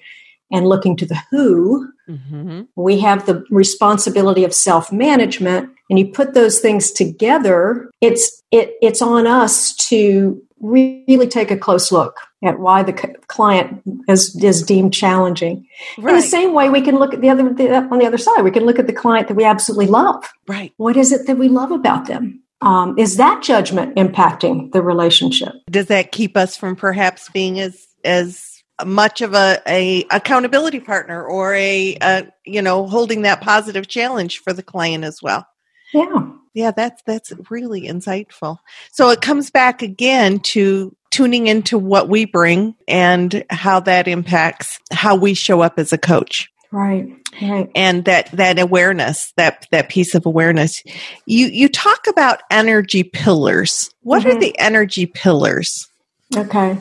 and 0.51 0.67
looking 0.67 0.95
to 0.97 1.05
the 1.05 1.19
who. 1.31 1.91
Mm-hmm. 2.09 2.61
We 2.75 2.99
have 2.99 3.25
the 3.25 3.43
responsibility 3.49 4.43
of 4.43 4.53
self 4.53 4.91
management, 4.91 5.69
and 5.89 5.97
you 5.97 6.11
put 6.11 6.33
those 6.33 6.59
things 6.59 6.91
together. 6.91 7.89
It's 8.01 8.41
it 8.51 8.75
it's 8.81 9.01
on 9.01 9.27
us 9.27 9.75
to 9.87 10.41
really 10.61 11.27
take 11.27 11.51
a 11.51 11.57
close 11.57 11.91
look 11.91 12.17
at 12.43 12.59
why 12.59 12.83
the 12.83 12.93
client 13.27 13.81
is, 14.07 14.35
is 14.41 14.63
deemed 14.63 14.93
challenging. 14.93 15.67
Right. 15.97 16.11
In 16.11 16.15
the 16.15 16.21
same 16.21 16.53
way, 16.53 16.69
we 16.69 16.81
can 16.81 16.95
look 16.95 17.13
at 17.13 17.21
the 17.21 17.29
other 17.29 17.53
the, 17.53 17.75
on 17.75 17.97
the 17.97 18.05
other 18.05 18.17
side. 18.17 18.41
We 18.41 18.51
can 18.51 18.65
look 18.65 18.79
at 18.79 18.87
the 18.87 18.93
client 18.93 19.27
that 19.27 19.35
we 19.35 19.43
absolutely 19.43 19.87
love. 19.87 20.23
Right. 20.47 20.73
What 20.77 20.97
is 20.97 21.11
it 21.11 21.27
that 21.27 21.37
we 21.37 21.49
love 21.49 21.71
about 21.71 22.05
them? 22.05 22.41
Um, 22.61 22.97
is 22.97 23.17
that 23.17 23.43
judgment 23.43 23.95
impacting 23.95 24.71
the 24.71 24.81
relationship? 24.81 25.53
Does 25.69 25.87
that 25.87 26.11
keep 26.11 26.37
us 26.37 26.55
from 26.55 26.75
perhaps 26.75 27.29
being 27.29 27.59
as 27.59 27.87
as 28.03 28.54
much 28.83 29.21
of 29.21 29.33
a, 29.33 29.61
a 29.67 30.05
accountability 30.11 30.79
partner 30.79 31.23
or 31.23 31.53
a, 31.53 31.97
a 32.01 32.27
you 32.45 32.61
know 32.61 32.87
holding 32.87 33.21
that 33.21 33.41
positive 33.41 33.87
challenge 33.87 34.39
for 34.39 34.53
the 34.53 34.63
client 34.63 35.03
as 35.03 35.19
well? 35.21 35.47
Yeah. 35.93 36.31
Yeah, 36.53 36.71
that's 36.71 37.01
that's 37.05 37.33
really 37.49 37.81
insightful. 37.81 38.59
So 38.91 39.09
it 39.09 39.19
comes 39.19 39.51
back 39.51 39.81
again 39.81 40.39
to 40.39 40.95
tuning 41.11 41.47
into 41.47 41.77
what 41.77 42.07
we 42.07 42.25
bring 42.25 42.75
and 42.87 43.43
how 43.49 43.81
that 43.81 44.07
impacts 44.07 44.79
how 44.91 45.15
we 45.17 45.33
show 45.33 45.59
up 45.59 45.77
as 45.77 45.91
a 45.91 45.97
coach. 45.97 46.49
Right. 46.71 47.09
Right. 47.41 47.69
And 47.75 48.05
that 48.05 48.31
that 48.31 48.57
awareness, 48.57 49.33
that 49.35 49.67
that 49.71 49.89
piece 49.89 50.15
of 50.15 50.25
awareness. 50.25 50.81
You 51.25 51.47
you 51.47 51.67
talk 51.67 52.07
about 52.07 52.41
energy 52.49 53.03
pillars. 53.03 53.89
What 54.01 54.23
mm-hmm. 54.23 54.37
are 54.37 54.39
the 54.39 54.57
energy 54.57 55.05
pillars? 55.05 55.89
Okay. 56.35 56.77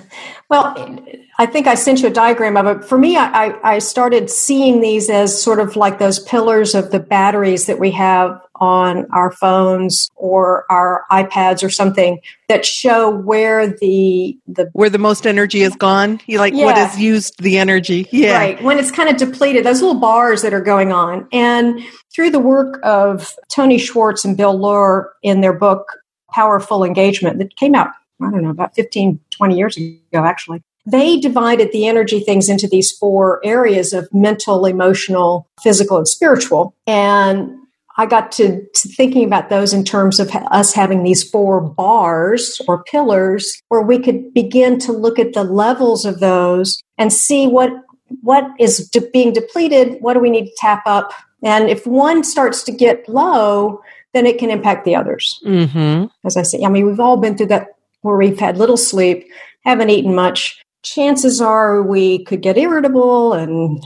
Well, 0.50 0.74
I 1.38 1.46
think 1.46 1.66
I 1.66 1.74
sent 1.74 2.00
you 2.00 2.08
a 2.08 2.12
diagram 2.12 2.56
of 2.56 2.66
it. 2.66 2.84
For 2.84 2.96
me, 2.96 3.16
I, 3.16 3.58
I 3.64 3.78
started 3.78 4.30
seeing 4.30 4.80
these 4.80 5.10
as 5.10 5.40
sort 5.40 5.58
of 5.58 5.74
like 5.74 5.98
those 5.98 6.20
pillars 6.20 6.74
of 6.74 6.90
the 6.90 7.00
batteries 7.00 7.66
that 7.66 7.80
we 7.80 7.90
have 7.92 8.40
on 8.56 9.06
our 9.10 9.32
phones 9.32 10.10
or 10.14 10.64
our 10.70 11.04
iPads 11.10 11.64
or 11.64 11.70
something 11.70 12.20
that 12.48 12.64
show 12.64 13.10
where 13.10 13.66
the 13.66 14.38
the 14.46 14.70
where 14.74 14.90
the 14.90 14.98
most 14.98 15.26
energy 15.26 15.62
is 15.62 15.74
gone. 15.74 16.20
You 16.26 16.38
like 16.38 16.54
yeah. 16.54 16.66
what 16.66 16.76
has 16.76 17.00
used 17.00 17.42
the 17.42 17.58
energy. 17.58 18.06
Yeah. 18.12 18.38
Right. 18.38 18.62
When 18.62 18.78
it's 18.78 18.92
kind 18.92 19.08
of 19.08 19.16
depleted, 19.16 19.64
those 19.64 19.80
little 19.80 20.00
bars 20.00 20.42
that 20.42 20.54
are 20.54 20.60
going 20.60 20.92
on. 20.92 21.26
And 21.32 21.80
through 22.14 22.30
the 22.30 22.38
work 22.38 22.78
of 22.84 23.34
Tony 23.48 23.78
Schwartz 23.78 24.24
and 24.24 24.36
Bill 24.36 24.56
Loehr 24.56 25.12
in 25.22 25.40
their 25.40 25.52
book 25.52 25.86
Powerful 26.32 26.84
Engagement 26.84 27.38
that 27.38 27.56
came 27.56 27.74
out 27.74 27.88
I 28.20 28.30
don't 28.30 28.42
know, 28.42 28.50
about 28.50 28.74
15, 28.74 29.20
20 29.36 29.56
years 29.56 29.76
ago, 29.76 30.24
actually. 30.24 30.62
They 30.86 31.18
divided 31.18 31.72
the 31.72 31.86
energy 31.86 32.20
things 32.20 32.48
into 32.48 32.68
these 32.68 32.92
four 32.92 33.40
areas 33.44 33.92
of 33.92 34.08
mental, 34.12 34.66
emotional, 34.66 35.48
physical, 35.62 35.96
and 35.96 36.06
spiritual. 36.06 36.74
And 36.86 37.56
I 37.96 38.06
got 38.06 38.32
to, 38.32 38.66
to, 38.66 38.88
thinking 38.88 39.24
about 39.24 39.48
those 39.48 39.72
in 39.72 39.84
terms 39.84 40.18
of 40.18 40.30
us 40.34 40.74
having 40.74 41.02
these 41.02 41.28
four 41.28 41.60
bars 41.60 42.60
or 42.66 42.82
pillars 42.84 43.62
where 43.68 43.82
we 43.82 43.98
could 43.98 44.34
begin 44.34 44.78
to 44.80 44.92
look 44.92 45.18
at 45.18 45.32
the 45.32 45.44
levels 45.44 46.04
of 46.04 46.20
those 46.20 46.82
and 46.98 47.12
see 47.12 47.46
what 47.46 47.70
what 48.20 48.44
is 48.60 48.88
de- 48.90 49.10
being 49.12 49.32
depleted, 49.32 49.96
what 50.00 50.14
do 50.14 50.20
we 50.20 50.30
need 50.30 50.46
to 50.46 50.56
tap 50.58 50.82
up? 50.86 51.12
And 51.42 51.68
if 51.68 51.86
one 51.86 52.22
starts 52.22 52.62
to 52.64 52.72
get 52.72 53.08
low, 53.08 53.82
then 54.12 54.26
it 54.26 54.38
can 54.38 54.50
impact 54.50 54.84
the 54.84 54.94
others. 54.94 55.40
Mm-hmm. 55.44 56.06
As 56.24 56.36
I 56.36 56.42
say, 56.42 56.62
I 56.64 56.68
mean, 56.68 56.86
we've 56.86 57.00
all 57.00 57.16
been 57.16 57.36
through 57.36 57.48
that 57.48 57.68
where 58.04 58.16
we've 58.16 58.38
had 58.38 58.58
little 58.58 58.76
sleep, 58.76 59.26
haven't 59.64 59.88
eaten 59.88 60.14
much, 60.14 60.62
chances 60.82 61.40
are 61.40 61.82
we 61.82 62.22
could 62.24 62.42
get 62.42 62.58
irritable 62.58 63.32
and 63.32 63.82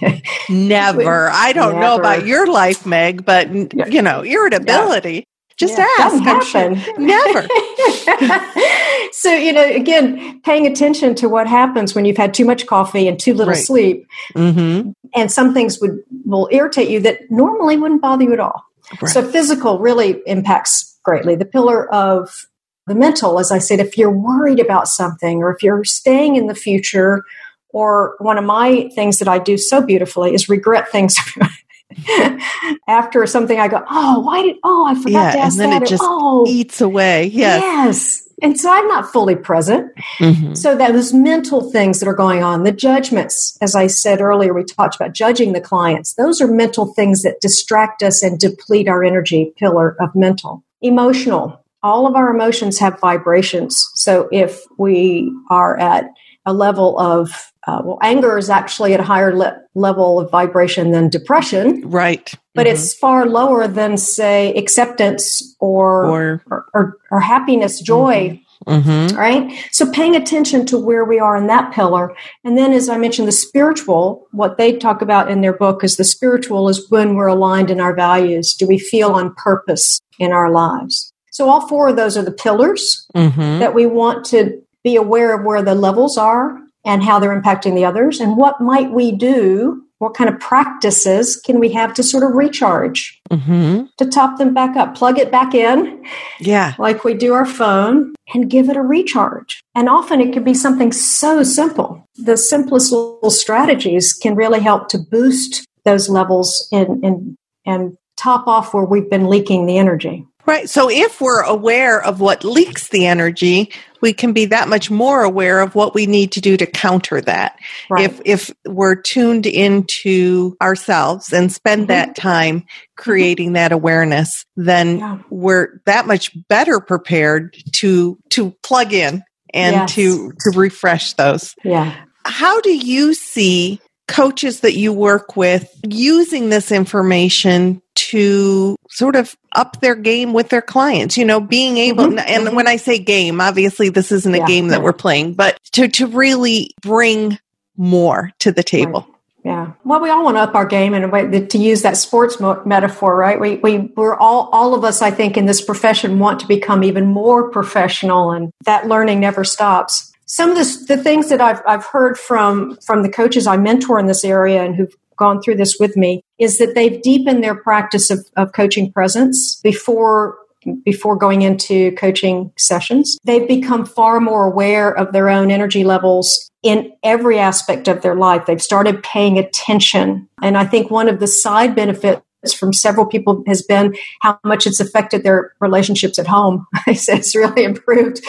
never. 0.50 1.30
I 1.30 1.52
don't 1.52 1.74
never. 1.74 1.80
know 1.80 1.96
about 1.96 2.26
your 2.26 2.46
life, 2.50 2.84
Meg, 2.84 3.24
but 3.24 3.52
you 3.88 4.02
know, 4.02 4.22
irritability. 4.22 5.14
Yeah. 5.14 5.22
Just 5.56 5.78
yeah, 5.78 5.86
ask. 6.00 6.22
Happen. 6.24 6.82
Never. 7.06 7.42
so, 9.12 9.32
you 9.32 9.52
know, 9.52 9.64
again, 9.64 10.40
paying 10.40 10.66
attention 10.66 11.14
to 11.16 11.28
what 11.28 11.46
happens 11.46 11.94
when 11.94 12.04
you've 12.04 12.16
had 12.16 12.34
too 12.34 12.44
much 12.44 12.66
coffee 12.66 13.06
and 13.06 13.20
too 13.20 13.34
little 13.34 13.52
right. 13.52 13.62
sleep. 13.62 14.06
Mm-hmm. 14.34 14.90
And 15.14 15.30
some 15.30 15.54
things 15.54 15.78
would 15.80 16.02
will 16.24 16.48
irritate 16.50 16.88
you 16.88 17.00
that 17.00 17.30
normally 17.30 17.76
wouldn't 17.76 18.02
bother 18.02 18.24
you 18.24 18.32
at 18.32 18.40
all. 18.40 18.64
Right. 19.00 19.12
So 19.12 19.22
physical 19.22 19.78
really 19.78 20.20
impacts 20.26 20.98
greatly. 21.04 21.36
The 21.36 21.44
pillar 21.44 21.88
of 21.92 22.46
the 22.86 22.94
mental, 22.94 23.38
as 23.38 23.52
I 23.52 23.58
said, 23.58 23.80
if 23.80 23.96
you're 23.96 24.10
worried 24.10 24.60
about 24.60 24.88
something 24.88 25.42
or 25.42 25.54
if 25.54 25.62
you're 25.62 25.84
staying 25.84 26.36
in 26.36 26.46
the 26.46 26.54
future, 26.54 27.24
or 27.72 28.16
one 28.18 28.38
of 28.38 28.44
my 28.44 28.90
things 28.94 29.18
that 29.18 29.28
I 29.28 29.38
do 29.38 29.56
so 29.56 29.80
beautifully 29.80 30.34
is 30.34 30.48
regret 30.48 30.90
things. 30.90 31.14
After 32.88 33.26
something, 33.26 33.58
I 33.58 33.68
go, 33.68 33.82
oh, 33.90 34.20
why 34.20 34.42
did, 34.42 34.56
oh, 34.64 34.86
I 34.86 34.94
forgot 34.94 35.10
yeah, 35.10 35.32
to 35.32 35.38
ask 35.38 35.52
and 35.54 35.60
then 35.60 35.70
that. 35.70 35.82
it 35.82 35.88
just 35.88 36.02
oh, 36.04 36.46
eats 36.48 36.80
away. 36.80 37.26
Yes. 37.26 37.62
Yes. 37.62 38.28
And 38.42 38.58
so 38.58 38.72
I'm 38.72 38.88
not 38.88 39.12
fully 39.12 39.36
present. 39.36 39.92
Mm-hmm. 40.18 40.54
So 40.54 40.74
those 40.74 41.12
mental 41.12 41.70
things 41.70 42.00
that 42.00 42.08
are 42.08 42.14
going 42.14 42.42
on, 42.42 42.64
the 42.64 42.72
judgments, 42.72 43.56
as 43.60 43.76
I 43.76 43.86
said 43.86 44.20
earlier, 44.20 44.52
we 44.52 44.64
talked 44.64 44.96
about 44.96 45.12
judging 45.12 45.52
the 45.52 45.60
clients. 45.60 46.14
Those 46.14 46.40
are 46.40 46.48
mental 46.48 46.92
things 46.94 47.22
that 47.22 47.40
distract 47.40 48.02
us 48.02 48.22
and 48.22 48.40
deplete 48.40 48.88
our 48.88 49.04
energy 49.04 49.52
pillar 49.56 49.96
of 50.00 50.14
mental. 50.16 50.64
Emotional, 50.80 51.61
all 51.82 52.06
of 52.06 52.14
our 52.14 52.34
emotions 52.34 52.78
have 52.78 53.00
vibrations. 53.00 53.90
So 53.94 54.28
if 54.32 54.60
we 54.78 55.32
are 55.50 55.78
at 55.78 56.06
a 56.46 56.52
level 56.52 56.98
of 56.98 57.52
uh, 57.66 57.80
well, 57.84 57.98
anger 58.02 58.38
is 58.38 58.50
actually 58.50 58.92
at 58.92 58.98
a 58.98 59.04
higher 59.04 59.36
le- 59.36 59.56
level 59.74 60.18
of 60.18 60.30
vibration 60.30 60.90
than 60.90 61.08
depression, 61.08 61.80
right? 61.88 62.34
But 62.54 62.66
mm-hmm. 62.66 62.74
it's 62.74 62.92
far 62.92 63.26
lower 63.26 63.68
than, 63.68 63.96
say, 63.96 64.52
acceptance 64.54 65.54
or 65.60 66.06
or, 66.06 66.42
or, 66.50 66.66
or, 66.74 66.98
or 67.10 67.20
happiness, 67.20 67.80
joy. 67.80 68.40
Mm-hmm. 68.66 69.16
Right? 69.16 69.52
So 69.72 69.90
paying 69.90 70.14
attention 70.14 70.66
to 70.66 70.78
where 70.78 71.04
we 71.04 71.18
are 71.18 71.36
in 71.36 71.48
that 71.48 71.72
pillar. 71.72 72.14
And 72.44 72.56
then, 72.56 72.72
as 72.72 72.88
I 72.88 72.96
mentioned, 72.96 73.26
the 73.26 73.32
spiritual, 73.32 74.28
what 74.30 74.56
they 74.56 74.76
talk 74.76 75.02
about 75.02 75.28
in 75.28 75.40
their 75.40 75.52
book 75.52 75.82
is 75.82 75.96
the 75.96 76.04
spiritual 76.04 76.68
is 76.68 76.88
when 76.88 77.16
we're 77.16 77.26
aligned 77.26 77.72
in 77.72 77.80
our 77.80 77.92
values. 77.92 78.54
Do 78.54 78.68
we 78.68 78.78
feel 78.78 79.14
on 79.14 79.34
purpose 79.34 80.00
in 80.20 80.30
our 80.30 80.48
lives? 80.48 81.11
So 81.32 81.48
all 81.48 81.66
four 81.66 81.88
of 81.88 81.96
those 81.96 82.16
are 82.16 82.22
the 82.22 82.30
pillars 82.30 83.06
mm-hmm. 83.14 83.58
that 83.58 83.74
we 83.74 83.86
want 83.86 84.24
to 84.26 84.62
be 84.84 84.96
aware 84.96 85.34
of 85.34 85.44
where 85.44 85.62
the 85.62 85.74
levels 85.74 86.16
are 86.16 86.58
and 86.84 87.02
how 87.02 87.18
they're 87.18 87.40
impacting 87.40 87.74
the 87.74 87.84
others. 87.84 88.20
And 88.20 88.36
what 88.36 88.60
might 88.60 88.90
we 88.90 89.12
do? 89.12 89.82
What 89.98 90.14
kind 90.14 90.28
of 90.28 90.40
practices 90.40 91.36
can 91.36 91.60
we 91.60 91.72
have 91.72 91.94
to 91.94 92.02
sort 92.02 92.24
of 92.24 92.34
recharge 92.34 93.20
mm-hmm. 93.30 93.84
to 93.98 94.06
top 94.06 94.36
them 94.36 94.52
back 94.52 94.76
up? 94.76 94.96
Plug 94.96 95.18
it 95.18 95.30
back 95.30 95.54
in 95.54 96.04
yeah. 96.40 96.74
like 96.78 97.04
we 97.04 97.14
do 97.14 97.32
our 97.32 97.46
phone 97.46 98.14
and 98.34 98.50
give 98.50 98.68
it 98.68 98.76
a 98.76 98.82
recharge. 98.82 99.62
And 99.76 99.88
often 99.88 100.20
it 100.20 100.32
can 100.32 100.42
be 100.42 100.54
something 100.54 100.90
so 100.90 101.44
simple. 101.44 102.04
The 102.16 102.36
simplest 102.36 102.90
little 102.90 103.30
strategies 103.30 104.12
can 104.12 104.34
really 104.34 104.60
help 104.60 104.88
to 104.88 104.98
boost 104.98 105.64
those 105.84 106.08
levels 106.08 106.68
and 106.72 107.04
and 107.04 107.36
and 107.64 107.96
top 108.16 108.46
off 108.46 108.74
where 108.74 108.84
we've 108.84 109.08
been 109.08 109.28
leaking 109.28 109.66
the 109.66 109.78
energy 109.78 110.26
Right. 110.44 110.68
So 110.68 110.90
if 110.90 111.20
we're 111.20 111.42
aware 111.42 112.02
of 112.02 112.20
what 112.20 112.44
leaks 112.44 112.88
the 112.88 113.06
energy, 113.06 113.72
we 114.00 114.12
can 114.12 114.32
be 114.32 114.46
that 114.46 114.68
much 114.68 114.90
more 114.90 115.22
aware 115.22 115.60
of 115.60 115.74
what 115.74 115.94
we 115.94 116.06
need 116.06 116.32
to 116.32 116.40
do 116.40 116.56
to 116.56 116.66
counter 116.66 117.20
that. 117.20 117.58
Right. 117.88 118.10
If 118.10 118.20
if 118.24 118.50
we're 118.66 118.96
tuned 118.96 119.46
into 119.46 120.56
ourselves 120.60 121.32
and 121.32 121.52
spend 121.52 121.82
mm-hmm. 121.82 121.88
that 121.88 122.16
time 122.16 122.60
mm-hmm. 122.60 122.66
creating 122.96 123.48
mm-hmm. 123.48 123.54
that 123.54 123.72
awareness, 123.72 124.44
then 124.56 124.98
yeah. 124.98 125.18
we're 125.30 125.80
that 125.86 126.06
much 126.06 126.36
better 126.48 126.80
prepared 126.80 127.56
to 127.76 128.18
to 128.30 128.50
plug 128.62 128.92
in 128.92 129.22
and 129.54 129.74
yes. 129.74 129.94
to 129.94 130.32
to 130.40 130.58
refresh 130.58 131.12
those. 131.14 131.54
Yeah. 131.62 131.94
How 132.24 132.60
do 132.60 132.74
you 132.74 133.14
see 133.14 133.80
coaches 134.08 134.60
that 134.60 134.74
you 134.74 134.92
work 134.92 135.36
with 135.36 135.72
using 135.88 136.50
this 136.50 136.72
information 136.72 137.80
to 138.12 138.76
sort 138.90 139.16
of 139.16 139.34
up 139.52 139.80
their 139.80 139.94
game 139.94 140.34
with 140.34 140.50
their 140.50 140.62
clients, 140.62 141.16
you 141.16 141.24
know, 141.24 141.40
being 141.40 141.78
able, 141.78 142.04
mm-hmm. 142.04 142.18
and 142.18 142.54
when 142.54 142.68
I 142.68 142.76
say 142.76 142.98
game, 142.98 143.40
obviously 143.40 143.88
this 143.88 144.12
isn't 144.12 144.34
a 144.34 144.38
yeah. 144.38 144.46
game 144.46 144.68
that 144.68 144.82
we're 144.82 144.92
playing, 144.92 145.32
but 145.32 145.58
to, 145.72 145.88
to 145.88 146.06
really 146.06 146.70
bring 146.82 147.38
more 147.76 148.30
to 148.40 148.52
the 148.52 148.62
table. 148.62 149.00
Right. 149.00 149.08
Yeah. 149.44 149.72
Well, 149.82 150.00
we 150.00 150.10
all 150.10 150.24
want 150.24 150.36
to 150.36 150.42
up 150.42 150.54
our 150.54 150.66
game 150.66 150.94
in 150.94 151.02
a 151.02 151.08
way 151.08 151.46
to 151.46 151.58
use 151.58 151.82
that 151.82 151.96
sports 151.96 152.38
mo- 152.38 152.62
metaphor, 152.64 153.16
right? 153.16 153.40
We, 153.40 153.56
we, 153.56 153.78
we're 153.96 154.14
all, 154.14 154.48
all 154.52 154.74
of 154.74 154.84
us, 154.84 155.02
I 155.02 155.10
think, 155.10 155.36
in 155.36 155.46
this 155.46 155.60
profession 155.60 156.20
want 156.20 156.38
to 156.40 156.46
become 156.46 156.84
even 156.84 157.06
more 157.06 157.50
professional 157.50 158.30
and 158.30 158.52
that 158.66 158.86
learning 158.86 159.18
never 159.20 159.42
stops. 159.42 160.12
Some 160.26 160.50
of 160.50 160.56
the, 160.56 160.94
the 160.94 161.02
things 161.02 161.28
that 161.30 161.40
I've, 161.40 161.60
I've 161.66 161.86
heard 161.86 162.18
from, 162.18 162.76
from 162.86 163.02
the 163.02 163.08
coaches 163.08 163.46
I 163.46 163.56
mentor 163.56 163.98
in 163.98 164.06
this 164.06 164.24
area 164.24 164.62
and 164.62 164.76
who've 164.76 164.94
gone 165.22 165.40
through 165.40 165.54
this 165.54 165.76
with 165.78 165.96
me 165.96 166.20
is 166.40 166.58
that 166.58 166.74
they've 166.74 167.00
deepened 167.00 167.44
their 167.44 167.54
practice 167.54 168.10
of, 168.10 168.26
of 168.36 168.52
coaching 168.52 168.90
presence 168.90 169.60
before 169.62 170.36
before 170.84 171.16
going 171.16 171.42
into 171.42 171.90
coaching 171.92 172.52
sessions. 172.56 173.18
They've 173.24 173.48
become 173.48 173.84
far 173.84 174.20
more 174.20 174.46
aware 174.46 174.96
of 174.96 175.12
their 175.12 175.28
own 175.28 175.50
energy 175.50 175.82
levels 175.82 176.50
in 176.62 176.92
every 177.02 177.38
aspect 177.38 177.88
of 177.88 178.02
their 178.02 178.14
life. 178.14 178.46
They've 178.46 178.62
started 178.62 179.02
paying 179.02 179.38
attention. 179.38 180.28
And 180.40 180.56
I 180.56 180.64
think 180.64 180.88
one 180.88 181.08
of 181.08 181.18
the 181.18 181.26
side 181.26 181.74
benefits 181.74 182.22
from 182.56 182.72
several 182.72 183.06
people 183.06 183.42
has 183.48 183.62
been 183.62 183.96
how 184.20 184.38
much 184.44 184.66
it's 184.66 184.78
affected 184.78 185.24
their 185.24 185.52
relationships 185.60 186.18
at 186.18 186.28
home. 186.28 186.66
it's 186.86 187.34
really 187.34 187.64
improved 187.64 188.20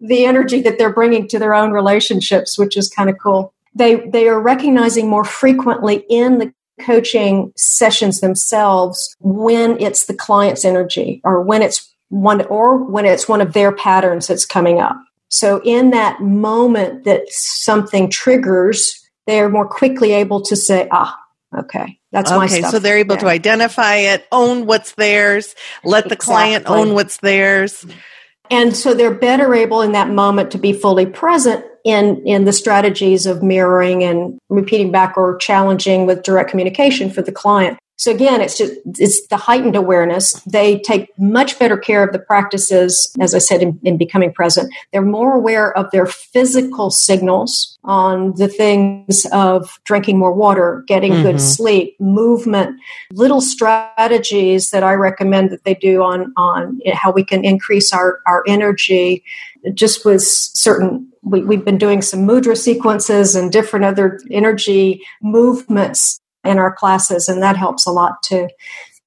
the 0.00 0.24
energy 0.24 0.60
that 0.62 0.76
they're 0.78 0.92
bringing 0.92 1.28
to 1.28 1.38
their 1.38 1.54
own 1.54 1.70
relationships, 1.70 2.58
which 2.58 2.76
is 2.76 2.88
kind 2.88 3.08
of 3.10 3.16
cool 3.22 3.52
they 3.76 3.96
they 4.08 4.26
are 4.26 4.40
recognizing 4.40 5.08
more 5.08 5.24
frequently 5.24 6.04
in 6.08 6.38
the 6.38 6.52
coaching 6.80 7.52
sessions 7.56 8.20
themselves 8.20 9.14
when 9.20 9.80
it's 9.80 10.06
the 10.06 10.14
client's 10.14 10.64
energy 10.64 11.20
or 11.24 11.42
when 11.42 11.62
it's 11.62 11.94
one 12.08 12.44
or 12.46 12.76
when 12.76 13.04
it's 13.04 13.28
one 13.28 13.40
of 13.40 13.52
their 13.52 13.72
patterns 13.72 14.26
that's 14.26 14.44
coming 14.44 14.80
up. 14.80 14.96
So 15.28 15.60
in 15.64 15.90
that 15.90 16.20
moment 16.20 17.04
that 17.04 17.28
something 17.28 18.10
triggers, 18.10 19.08
they're 19.26 19.48
more 19.48 19.68
quickly 19.68 20.12
able 20.12 20.40
to 20.42 20.56
say, 20.56 20.88
ah, 20.90 21.18
okay, 21.56 21.98
that's 22.12 22.30
okay, 22.30 22.38
my 22.38 22.46
stuff. 22.46 22.70
So 22.70 22.78
they're 22.78 22.98
able 22.98 23.16
yeah. 23.16 23.22
to 23.22 23.28
identify 23.28 23.96
it, 23.96 24.26
own 24.30 24.66
what's 24.66 24.92
theirs, 24.92 25.54
let 25.82 26.06
exactly. 26.06 26.08
the 26.08 26.16
client 26.16 26.64
own 26.68 26.94
what's 26.94 27.16
theirs. 27.18 27.84
And 28.50 28.76
so 28.76 28.94
they're 28.94 29.14
better 29.14 29.54
able 29.54 29.82
in 29.82 29.92
that 29.92 30.08
moment 30.08 30.50
to 30.52 30.58
be 30.58 30.72
fully 30.72 31.06
present 31.06 31.64
in 31.84 32.26
in 32.26 32.44
the 32.44 32.52
strategies 32.52 33.26
of 33.26 33.42
mirroring 33.42 34.02
and 34.02 34.38
repeating 34.48 34.90
back 34.90 35.16
or 35.16 35.36
challenging 35.36 36.06
with 36.06 36.22
direct 36.22 36.50
communication 36.50 37.10
for 37.10 37.22
the 37.22 37.32
client. 37.32 37.78
So 37.98 38.10
again, 38.10 38.42
it's 38.42 38.58
just 38.58 38.74
it's 38.98 39.26
the 39.28 39.38
heightened 39.38 39.74
awareness. 39.74 40.34
They 40.42 40.80
take 40.80 41.18
much 41.18 41.58
better 41.58 41.78
care 41.78 42.04
of 42.04 42.12
the 42.12 42.18
practices, 42.18 43.10
as 43.20 43.34
I 43.34 43.38
said, 43.38 43.62
in, 43.62 43.80
in, 43.82 43.96
becoming 43.96 44.34
present. 44.34 44.72
They're 44.92 45.00
more 45.00 45.34
aware 45.34 45.76
of 45.76 45.90
their 45.92 46.04
physical 46.04 46.90
signals 46.90 47.78
on 47.84 48.34
the 48.34 48.48
things 48.48 49.26
of 49.32 49.80
drinking 49.84 50.18
more 50.18 50.34
water, 50.34 50.84
getting 50.86 51.12
mm-hmm. 51.12 51.22
good 51.22 51.40
sleep, 51.40 51.98
movement, 51.98 52.78
little 53.12 53.40
strategies 53.40 54.70
that 54.70 54.82
I 54.82 54.92
recommend 54.92 55.50
that 55.50 55.64
they 55.64 55.74
do 55.74 56.02
on 56.02 56.34
on 56.36 56.80
how 56.92 57.12
we 57.12 57.24
can 57.24 57.46
increase 57.46 57.94
our, 57.94 58.20
our 58.26 58.44
energy 58.46 59.24
just 59.72 60.04
with 60.04 60.22
certain 60.22 61.10
we, 61.22 61.42
we've 61.42 61.64
been 61.64 61.78
doing 61.78 62.02
some 62.02 62.20
mudra 62.20 62.56
sequences 62.56 63.34
and 63.34 63.50
different 63.50 63.84
other 63.84 64.20
energy 64.30 65.02
movements 65.22 66.20
in 66.48 66.58
our 66.58 66.72
classes, 66.72 67.28
and 67.28 67.42
that 67.42 67.56
helps 67.56 67.86
a 67.86 67.90
lot 67.90 68.22
too. 68.22 68.48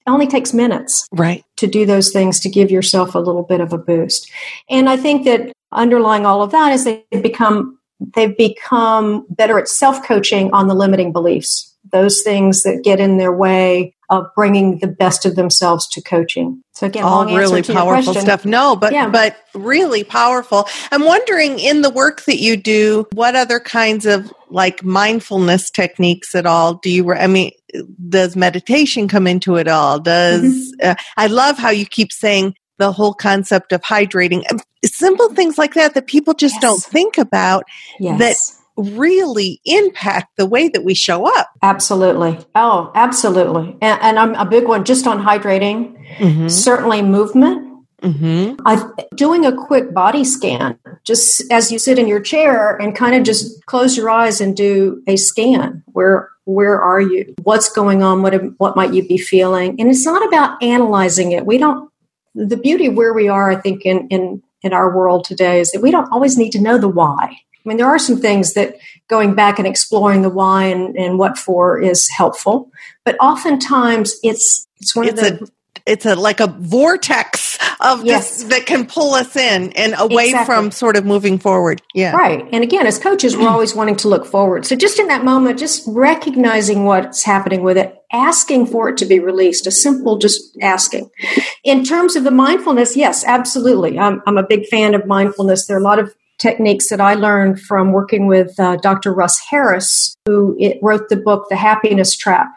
It 0.08 0.12
only 0.12 0.28
takes 0.28 0.54
minutes 0.54 1.08
right. 1.12 1.44
to 1.58 1.68
do 1.68 1.86
those 1.86 2.12
things 2.12 2.40
to 2.42 2.50
give 2.50 2.72
yourself 2.72 3.16
a 3.16 3.20
little 3.20 3.44
bit 3.44 3.62
of 3.62 3.74
a 3.74 3.78
boost. 3.78 4.32
And 4.70 4.90
i 4.90 4.98
think 4.98 5.26
that 5.26 5.52
underlying 5.72 6.26
all 6.26 6.42
of 6.42 6.52
that 6.52 6.74
is 6.74 6.84
they've 6.84 7.24
become 7.24 7.78
they've 8.16 8.36
become 8.38 9.26
better 9.30 9.60
at 9.60 9.68
self-coaching 9.68 10.52
on 10.54 10.68
the 10.68 10.74
limiting 10.74 11.12
beliefs 11.12 11.69
those 11.92 12.22
things 12.22 12.64
that 12.64 12.84
get 12.84 13.00
in 13.00 13.18
their 13.18 13.32
way 13.32 13.96
of 14.10 14.28
bringing 14.36 14.80
the 14.80 14.88
best 14.88 15.26
of 15.26 15.36
themselves 15.36 15.88
to 15.88 16.02
coaching. 16.02 16.62
So 16.74 16.88
again, 16.88 17.04
all 17.04 17.26
really 17.26 17.62
powerful 17.62 18.14
stuff. 18.16 18.44
No, 18.44 18.76
but 18.76 18.92
yeah. 18.92 19.08
but 19.10 19.38
really 19.54 20.04
powerful. 20.04 20.68
I'm 20.92 21.06
wondering 21.06 21.60
in 21.60 21.82
the 21.82 21.90
work 21.90 22.24
that 22.26 22.38
you 22.38 22.58
do, 22.58 23.08
what 23.14 23.36
other 23.36 23.60
kinds 23.60 24.06
of 24.06 24.34
like 24.50 24.84
mindfulness 24.84 25.70
techniques 25.70 26.34
at 26.34 26.46
all 26.46 26.76
do 26.76 26.90
you? 26.90 27.14
I 27.14 27.28
mean, 27.28 27.52
does 28.08 28.36
meditation 28.36 29.08
come 29.08 29.28
into 29.28 29.58
it 29.58 29.68
all? 29.68 30.00
Does 30.00 30.42
mm-hmm. 30.42 30.90
uh, 30.92 30.96
I 31.18 31.28
love 31.28 31.58
how 31.58 31.70
you 31.70 31.86
keep 31.86 32.12
saying 32.12 32.56
the 32.80 32.92
whole 32.92 33.14
concept 33.14 33.74
of 33.74 33.82
hydrating, 33.82 34.44
simple 34.84 35.34
things 35.36 35.58
like 35.58 35.76
that 35.76 35.94
that 35.94 36.08
people 36.08 36.34
just 36.34 36.56
yes. 36.56 36.62
don't 36.62 36.82
think 36.82 37.18
about. 37.18 37.66
Yes. 38.00 38.20
That 38.20 38.59
really 38.80 39.62
impact 39.66 40.38
the 40.38 40.46
way 40.46 40.70
that 40.70 40.84
we 40.84 40.94
show 40.94 41.28
up. 41.28 41.50
Absolutely. 41.62 42.38
Oh, 42.56 42.92
absolutely. 42.96 43.78
And, 43.82 44.00
and 44.02 44.20
I'm 44.20 44.36
a 44.36 44.46
big 44.46 44.68
one 44.68 44.86
just 44.86 45.08
on 45.08 45.22
hydrating, 45.22 45.96
mm-hmm. 46.16 46.48
certainly 46.48 47.02
movement. 47.02 47.68
Mm-hmm. 48.02 48.62
I, 48.66 48.90
doing 49.16 49.46
a 49.46 49.54
quick 49.54 49.94
body 49.94 50.24
scan, 50.24 50.80
just 51.04 51.44
as 51.52 51.70
you 51.70 51.78
sit 51.78 52.00
in 52.00 52.08
your 52.08 52.22
chair 52.22 52.78
and 52.78 52.96
kind 52.96 53.14
of 53.14 53.24
just 53.24 53.66
close 53.66 53.98
your 53.98 54.10
eyes 54.10 54.40
and 54.40 54.56
do 54.56 55.04
a 55.06 55.18
scan. 55.18 55.84
Where 55.88 56.30
where 56.46 56.82
are 56.82 57.02
you? 57.02 57.36
What's 57.44 57.70
going 57.70 58.02
on? 58.02 58.22
What 58.22 58.34
what 58.58 58.78
might 58.78 58.94
you 58.94 59.06
be 59.06 59.18
feeling? 59.18 59.80
And 59.80 59.90
it's 59.90 60.06
not 60.06 60.26
about 60.26 60.64
analyzing 60.64 61.34
it. 61.34 61.46
We 61.46 61.58
don't. 61.58 61.92
The 62.36 62.58
beauty 62.58 62.86
of 62.86 62.96
where 62.96 63.14
we 63.14 63.28
are, 63.28 63.52
I 63.52 63.58
think, 63.58 63.86
in 63.86 64.08
in 64.08 64.42
in 64.62 64.74
our 64.74 64.96
world 64.96 65.26
today 65.26 65.60
is 65.60 65.72
that 65.72 65.82
we 65.82 65.92
don't 65.92 66.12
always 66.12 66.38
need 66.38 66.52
to 66.52 66.62
know 66.62 66.78
the 66.78 66.88
why. 66.88 67.38
I 67.70 67.72
mean, 67.72 67.78
there 67.78 67.88
are 67.88 68.00
some 68.00 68.20
things 68.20 68.56
that 68.56 68.78
going 69.08 69.36
back 69.36 69.60
and 69.60 69.68
exploring 69.68 70.24
the 70.24 70.30
why 70.30 70.66
and, 70.66 70.98
and 70.98 71.20
what 71.20 71.38
for 71.38 71.80
is 71.80 72.10
helpful, 72.10 72.72
but 73.06 73.16
oftentimes 73.20 74.16
it's 74.24 74.68
it's 74.80 74.96
one 74.96 75.08
it's 75.08 75.22
of 75.22 75.38
the 75.40 75.44
a, 75.44 75.48
it's 75.86 76.06
a 76.08 76.16
like 76.16 76.40
a 76.40 76.48
vortex 76.48 77.60
of 77.80 78.04
yes. 78.04 78.38
this 78.38 78.50
that 78.50 78.66
can 78.66 78.88
pull 78.88 79.14
us 79.14 79.36
in 79.36 79.72
and 79.74 79.94
away 80.00 80.30
exactly. 80.30 80.56
from 80.56 80.72
sort 80.72 80.96
of 80.98 81.06
moving 81.06 81.38
forward. 81.38 81.80
Yeah. 81.94 82.16
Right. 82.16 82.44
And 82.52 82.64
again, 82.64 82.88
as 82.88 82.98
coaches, 82.98 83.38
we're 83.38 83.48
always 83.48 83.76
wanting 83.76 83.98
to 83.98 84.08
look 84.08 84.26
forward. 84.26 84.66
So 84.66 84.76
just 84.76 84.98
in 84.98 85.08
that 85.10 85.24
moment, 85.24 85.60
just 85.60 85.84
recognizing 85.88 86.86
what's 86.86 87.22
happening 87.22 87.62
with 87.62 87.78
it, 87.78 87.96
asking 88.12 88.66
for 88.66 88.90
it 88.90 88.98
to 88.98 89.06
be 89.06 89.20
released, 89.20 89.68
a 89.68 89.72
simple 89.72 90.18
just 90.18 90.58
asking. 90.60 91.12
In 91.64 91.84
terms 91.84 92.16
of 92.16 92.24
the 92.24 92.32
mindfulness, 92.32 92.98
yes, 92.98 93.24
absolutely. 93.24 94.00
I'm, 94.00 94.24
I'm 94.26 94.40
a 94.40 94.48
big 94.48 94.66
fan 94.66 94.96
of 94.96 95.06
mindfulness. 95.06 95.68
There 95.68 95.78
are 95.78 95.82
a 95.82 95.84
lot 95.84 96.00
of 96.00 96.16
techniques 96.40 96.90
that 96.90 97.02
I 97.02 97.14
learned 97.14 97.62
from 97.62 97.92
working 97.92 98.26
with 98.26 98.60
uh, 98.60 98.78
Dr. 98.78 99.14
Russ 99.14 99.40
Harris, 99.40 100.16
who 100.26 100.58
wrote 100.82 101.10
the 101.10 101.18
book 101.18 101.48
The 101.50 101.56
Happiness 101.56 102.16
Trap. 102.18 102.48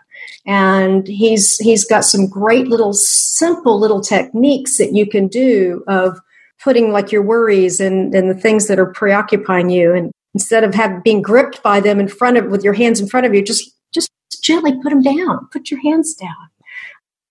And 0.46 1.06
he's 1.06 1.56
he's 1.58 1.84
got 1.84 2.04
some 2.04 2.28
great 2.28 2.68
little 2.68 2.92
simple 2.92 3.78
little 3.78 4.00
techniques 4.00 4.78
that 4.78 4.92
you 4.92 5.06
can 5.06 5.28
do 5.28 5.84
of 5.88 6.18
putting 6.62 6.92
like 6.92 7.12
your 7.12 7.22
worries 7.22 7.80
and, 7.80 8.14
and 8.14 8.30
the 8.30 8.40
things 8.40 8.68
that 8.68 8.78
are 8.78 8.92
preoccupying 8.92 9.70
you 9.70 9.92
and 9.94 10.12
instead 10.34 10.64
of 10.64 10.74
have 10.74 11.02
being 11.02 11.22
gripped 11.22 11.62
by 11.62 11.80
them 11.80 11.98
in 11.98 12.08
front 12.08 12.36
of 12.36 12.46
with 12.46 12.62
your 12.62 12.72
hands 12.72 13.00
in 13.00 13.08
front 13.08 13.26
of 13.26 13.34
you 13.34 13.42
just 13.42 13.72
just 13.92 14.10
gently 14.42 14.72
put 14.80 14.90
them 14.90 15.02
down 15.02 15.48
put 15.52 15.70
your 15.70 15.80
hands 15.82 16.14
down 16.14 16.48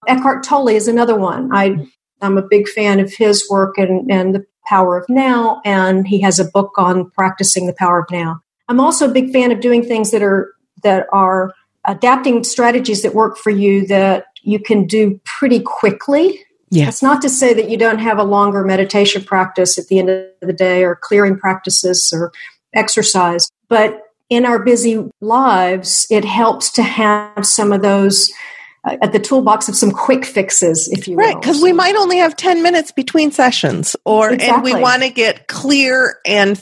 eckhart 0.07 0.43
tolle 0.43 0.67
is 0.67 0.87
another 0.87 1.15
one 1.15 1.49
i 1.53 1.75
i'm 2.21 2.37
a 2.37 2.47
big 2.47 2.67
fan 2.67 2.99
of 2.99 3.13
his 3.13 3.49
work 3.49 3.77
and 3.77 4.11
and 4.11 4.35
the 4.35 4.45
power 4.65 4.97
of 4.97 5.05
now 5.09 5.61
and 5.65 6.07
he 6.07 6.19
has 6.21 6.39
a 6.39 6.45
book 6.45 6.73
on 6.77 7.09
practicing 7.11 7.67
the 7.67 7.73
power 7.73 7.99
of 7.99 8.05
now 8.11 8.39
i'm 8.69 8.79
also 8.79 9.09
a 9.09 9.13
big 9.13 9.31
fan 9.31 9.51
of 9.51 9.59
doing 9.59 9.83
things 9.83 10.11
that 10.11 10.21
are 10.21 10.53
that 10.83 11.07
are 11.11 11.53
adapting 11.85 12.43
strategies 12.43 13.01
that 13.01 13.15
work 13.15 13.37
for 13.37 13.49
you 13.49 13.85
that 13.87 14.25
you 14.43 14.59
can 14.59 14.85
do 14.85 15.19
pretty 15.25 15.59
quickly 15.59 16.39
Yes. 16.73 16.87
It's 16.87 17.03
not 17.03 17.21
to 17.23 17.29
say 17.29 17.53
that 17.53 17.69
you 17.69 17.77
don't 17.77 17.99
have 17.99 18.17
a 18.17 18.23
longer 18.23 18.63
meditation 18.63 19.25
practice 19.25 19.77
at 19.77 19.87
the 19.87 19.99
end 19.99 20.09
of 20.09 20.25
the 20.39 20.53
day 20.53 20.85
or 20.85 20.95
clearing 20.95 21.37
practices 21.37 22.13
or 22.15 22.31
exercise, 22.73 23.51
but 23.67 24.03
in 24.29 24.45
our 24.45 24.57
busy 24.57 25.11
lives, 25.19 26.07
it 26.09 26.23
helps 26.23 26.71
to 26.71 26.83
have 26.83 27.45
some 27.45 27.73
of 27.73 27.81
those 27.81 28.31
at 28.83 29.11
the 29.11 29.19
toolbox 29.19 29.69
of 29.69 29.75
some 29.75 29.91
quick 29.91 30.25
fixes, 30.25 30.87
if 30.87 31.07
you 31.07 31.15
will. 31.15 31.25
Right, 31.25 31.39
because 31.39 31.61
we 31.61 31.71
might 31.71 31.95
only 31.95 32.17
have 32.17 32.35
10 32.35 32.63
minutes 32.63 32.91
between 32.91 33.31
sessions 33.31 33.95
or 34.05 34.29
and 34.31 34.63
we 34.63 34.73
want 34.73 35.03
to 35.03 35.09
get 35.09 35.47
clear 35.47 36.17
and 36.25 36.61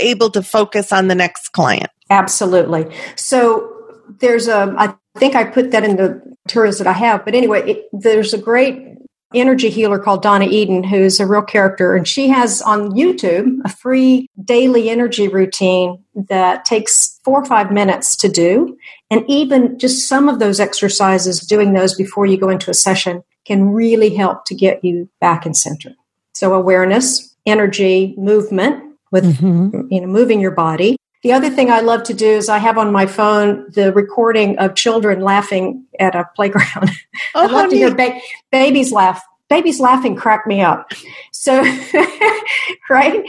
able 0.00 0.30
to 0.30 0.42
focus 0.42 0.92
on 0.92 1.08
the 1.08 1.14
next 1.14 1.50
client. 1.50 1.90
Absolutely. 2.10 2.92
So 3.14 3.72
there's 4.18 4.48
a, 4.48 4.74
I 4.76 4.94
think 5.18 5.36
I 5.36 5.44
put 5.44 5.70
that 5.70 5.84
in 5.84 5.96
the 5.96 6.20
materials 6.46 6.78
that 6.78 6.86
I 6.86 6.92
have, 6.92 7.24
but 7.24 7.34
anyway, 7.34 7.70
it, 7.70 7.84
there's 7.92 8.34
a 8.34 8.38
great 8.38 8.90
energy 9.32 9.70
healer 9.70 9.98
called 9.98 10.22
Donna 10.22 10.46
Eden, 10.46 10.82
who's 10.82 11.20
a 11.20 11.26
real 11.26 11.42
character, 11.42 11.94
and 11.94 12.06
she 12.06 12.28
has 12.28 12.60
on 12.62 12.90
YouTube 12.92 13.58
a 13.64 13.68
free 13.68 14.28
daily 14.42 14.90
energy 14.90 15.28
routine 15.28 16.04
that 16.14 16.64
takes 16.64 17.20
four 17.24 17.40
or 17.40 17.44
five 17.44 17.70
minutes 17.70 18.16
to 18.16 18.28
do. 18.28 18.76
And 19.10 19.24
even 19.28 19.78
just 19.78 20.08
some 20.08 20.28
of 20.28 20.38
those 20.38 20.60
exercises, 20.60 21.40
doing 21.40 21.72
those 21.72 21.94
before 21.94 22.26
you 22.26 22.38
go 22.38 22.48
into 22.48 22.70
a 22.70 22.74
session, 22.74 23.24
can 23.44 23.70
really 23.70 24.14
help 24.14 24.44
to 24.46 24.54
get 24.54 24.84
you 24.84 25.08
back 25.20 25.46
in 25.46 25.54
center. 25.54 25.94
So 26.34 26.54
awareness, 26.54 27.34
energy, 27.46 28.14
movement 28.16 28.84
with 29.10 29.24
mm-hmm. 29.24 29.88
you 29.90 30.00
know 30.00 30.06
moving 30.06 30.40
your 30.40 30.52
body. 30.52 30.96
The 31.22 31.32
other 31.32 31.50
thing 31.50 31.70
I 31.70 31.80
love 31.80 32.04
to 32.04 32.14
do 32.14 32.26
is 32.26 32.48
I 32.48 32.58
have 32.58 32.78
on 32.78 32.92
my 32.92 33.04
phone 33.04 33.66
the 33.72 33.92
recording 33.92 34.58
of 34.58 34.74
children 34.74 35.20
laughing 35.20 35.84
at 35.98 36.14
a 36.14 36.28
playground. 36.34 36.90
Oh, 37.34 37.44
I 37.44 37.46
how 37.46 37.54
love 37.54 37.70
to 37.70 37.76
hear 37.76 37.94
ba- 37.94 38.20
babies 38.50 38.90
laugh. 38.90 39.22
Babies 39.50 39.80
laughing 39.80 40.16
crack 40.16 40.46
me 40.46 40.62
up. 40.62 40.92
So, 41.32 41.60
right? 42.90 43.22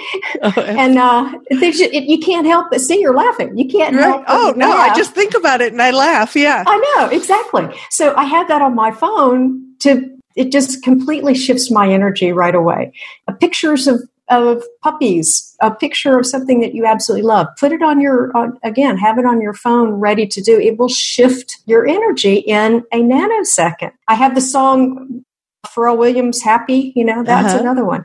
Oh, 0.44 0.54
And 0.56 0.98
uh, 0.98 1.34
it, 1.50 2.04
you 2.08 2.20
can't 2.20 2.46
help 2.46 2.68
but 2.70 2.80
see 2.80 3.00
you're 3.00 3.16
laughing. 3.16 3.58
You 3.58 3.68
can't 3.68 3.96
right. 3.96 4.06
help. 4.06 4.24
Oh, 4.28 4.54
no, 4.56 4.72
I 4.72 4.94
just 4.94 5.14
think 5.14 5.34
about 5.34 5.62
it 5.62 5.74
and 5.74 5.82
I 5.82 5.92
laugh. 5.92 6.36
Yeah. 6.36 6.64
I 6.66 6.96
know 6.96 7.10
exactly. 7.10 7.68
So 7.90 8.16
I 8.16 8.26
have 8.26 8.48
that 8.50 8.62
on 8.62 8.76
my 8.76 8.92
phone 8.92 9.76
to. 9.80 10.10
It 10.34 10.52
just 10.52 10.82
completely 10.82 11.36
shifts 11.36 11.70
my 11.70 11.90
energy 11.92 12.32
right 12.32 12.56
away. 12.56 12.94
Uh, 13.28 13.34
pictures 13.34 13.88
of 13.88 14.02
of 14.30 14.64
puppies, 14.82 15.56
a 15.62 15.70
picture 15.70 16.18
of 16.18 16.26
something 16.26 16.62
that 16.62 16.74
you 16.74 16.86
absolutely 16.86 17.28
love. 17.28 17.48
Put 17.60 17.74
it 17.74 17.82
on 17.82 18.00
your 18.00 18.36
on, 18.36 18.58
again. 18.64 18.98
Have 18.98 19.18
it 19.18 19.26
on 19.26 19.42
your 19.42 19.54
phone, 19.54 19.90
ready 19.92 20.26
to 20.28 20.42
do. 20.42 20.58
It 20.60 20.78
will 20.78 20.90
shift 20.90 21.58
your 21.66 21.86
energy 21.86 22.36
in 22.36 22.84
a 22.94 23.02
nanosecond. 23.02 23.92
I 24.08 24.16
have 24.16 24.34
the 24.34 24.42
song 24.42 25.26
Pharrell 25.68 25.98
Williams, 25.98 26.42
"Happy." 26.42 26.94
You 26.96 27.06
know 27.06 27.24
that's 27.24 27.54
Uh-huh. 27.54 27.62
another 27.62 27.86
one. 27.86 28.04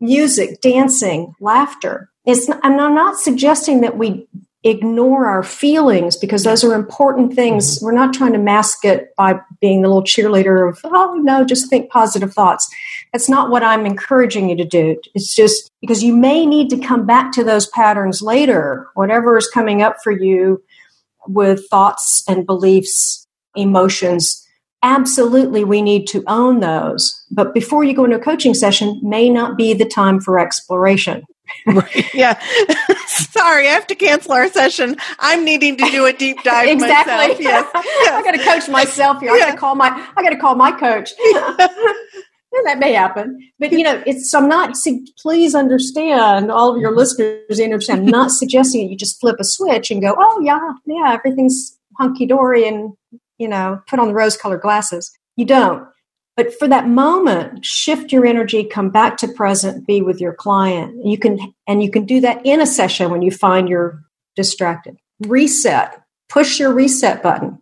Music, 0.00 0.60
dancing, 0.60 1.34
laughter. 1.40 2.10
It's. 2.24 2.48
I'm 2.62 2.76
not 2.76 3.18
suggesting 3.18 3.80
that 3.82 3.96
we 3.98 4.26
ignore 4.62 5.26
our 5.26 5.42
feelings 5.42 6.18
because 6.18 6.44
those 6.44 6.62
are 6.62 6.74
important 6.74 7.34
things. 7.34 7.78
We're 7.80 7.92
not 7.92 8.12
trying 8.12 8.34
to 8.34 8.38
mask 8.38 8.84
it 8.84 9.08
by 9.16 9.40
being 9.58 9.80
the 9.80 9.88
little 9.88 10.02
cheerleader 10.02 10.68
of, 10.68 10.78
oh, 10.84 11.14
no, 11.14 11.44
just 11.46 11.70
think 11.70 11.90
positive 11.90 12.34
thoughts. 12.34 12.68
That's 13.14 13.26
not 13.30 13.48
what 13.50 13.62
I'm 13.62 13.86
encouraging 13.86 14.50
you 14.50 14.56
to 14.56 14.64
do. 14.66 15.00
It's 15.14 15.34
just 15.34 15.70
because 15.80 16.02
you 16.02 16.14
may 16.14 16.44
need 16.44 16.68
to 16.70 16.78
come 16.78 17.06
back 17.06 17.32
to 17.32 17.42
those 17.42 17.68
patterns 17.68 18.20
later, 18.20 18.86
whatever 18.92 19.38
is 19.38 19.48
coming 19.48 19.80
up 19.80 19.96
for 20.04 20.12
you 20.12 20.62
with 21.26 21.66
thoughts 21.70 22.22
and 22.28 22.44
beliefs, 22.44 23.26
emotions. 23.56 24.46
Absolutely, 24.82 25.62
we 25.62 25.82
need 25.82 26.06
to 26.08 26.24
own 26.26 26.60
those. 26.60 27.24
But 27.30 27.52
before 27.52 27.84
you 27.84 27.94
go 27.94 28.04
into 28.04 28.16
a 28.16 28.20
coaching 28.20 28.54
session, 28.54 28.98
may 29.02 29.28
not 29.28 29.56
be 29.58 29.74
the 29.74 29.84
time 29.84 30.20
for 30.20 30.38
exploration. 30.38 31.24
Yeah. 32.14 32.40
Sorry, 33.06 33.68
I 33.68 33.72
have 33.72 33.86
to 33.88 33.94
cancel 33.94 34.32
our 34.32 34.48
session. 34.48 34.96
I'm 35.18 35.44
needing 35.44 35.76
to 35.78 35.90
do 35.90 36.06
a 36.06 36.12
deep 36.12 36.40
dive 36.44 36.68
exactly. 36.68 37.12
myself. 37.12 37.40
Yes. 37.40 37.70
I 37.74 38.22
got 38.24 38.32
to 38.32 38.44
coach 38.44 38.68
myself 38.68 39.20
here. 39.20 39.32
I 39.32 39.38
gotta 39.38 39.56
call 39.56 39.74
my. 39.74 39.88
I 40.16 40.22
got 40.22 40.30
to 40.30 40.36
call 40.36 40.54
my 40.54 40.70
coach. 40.70 41.10
And 42.52 42.66
that 42.66 42.78
may 42.78 42.92
happen, 42.92 43.38
but 43.60 43.70
you 43.72 43.84
know, 43.84 44.02
it's. 44.06 44.32
I'm 44.34 44.48
not. 44.48 44.74
Please 45.20 45.54
understand, 45.54 46.50
all 46.50 46.74
of 46.74 46.80
your 46.80 46.94
listeners. 46.94 47.60
Understand. 47.60 48.00
I'm 48.00 48.06
not 48.06 48.32
suggesting 48.32 48.82
that 48.84 48.90
you 48.90 48.96
just 48.96 49.20
flip 49.20 49.36
a 49.38 49.44
switch 49.44 49.90
and 49.90 50.00
go, 50.00 50.16
"Oh 50.18 50.40
yeah, 50.40 50.60
yeah, 50.86 51.12
everything's 51.14 51.78
hunky 51.98 52.26
dory," 52.26 52.66
and 52.66 52.94
you 53.40 53.48
know, 53.48 53.80
put 53.88 53.98
on 53.98 54.08
the 54.08 54.14
rose-colored 54.14 54.60
glasses. 54.60 55.10
You 55.34 55.46
don't. 55.46 55.88
But 56.36 56.54
for 56.58 56.68
that 56.68 56.88
moment, 56.88 57.64
shift 57.64 58.12
your 58.12 58.24
energy, 58.24 58.64
come 58.64 58.90
back 58.90 59.16
to 59.18 59.28
present, 59.28 59.86
be 59.86 60.02
with 60.02 60.20
your 60.20 60.34
client. 60.34 61.04
You 61.04 61.18
can, 61.18 61.54
and 61.66 61.82
you 61.82 61.90
can 61.90 62.04
do 62.04 62.20
that 62.20 62.44
in 62.44 62.60
a 62.60 62.66
session 62.66 63.10
when 63.10 63.22
you 63.22 63.30
find 63.30 63.68
you're 63.68 64.02
distracted. 64.36 64.96
Reset, 65.26 66.00
push 66.28 66.60
your 66.60 66.72
reset 66.72 67.22
button. 67.22 67.60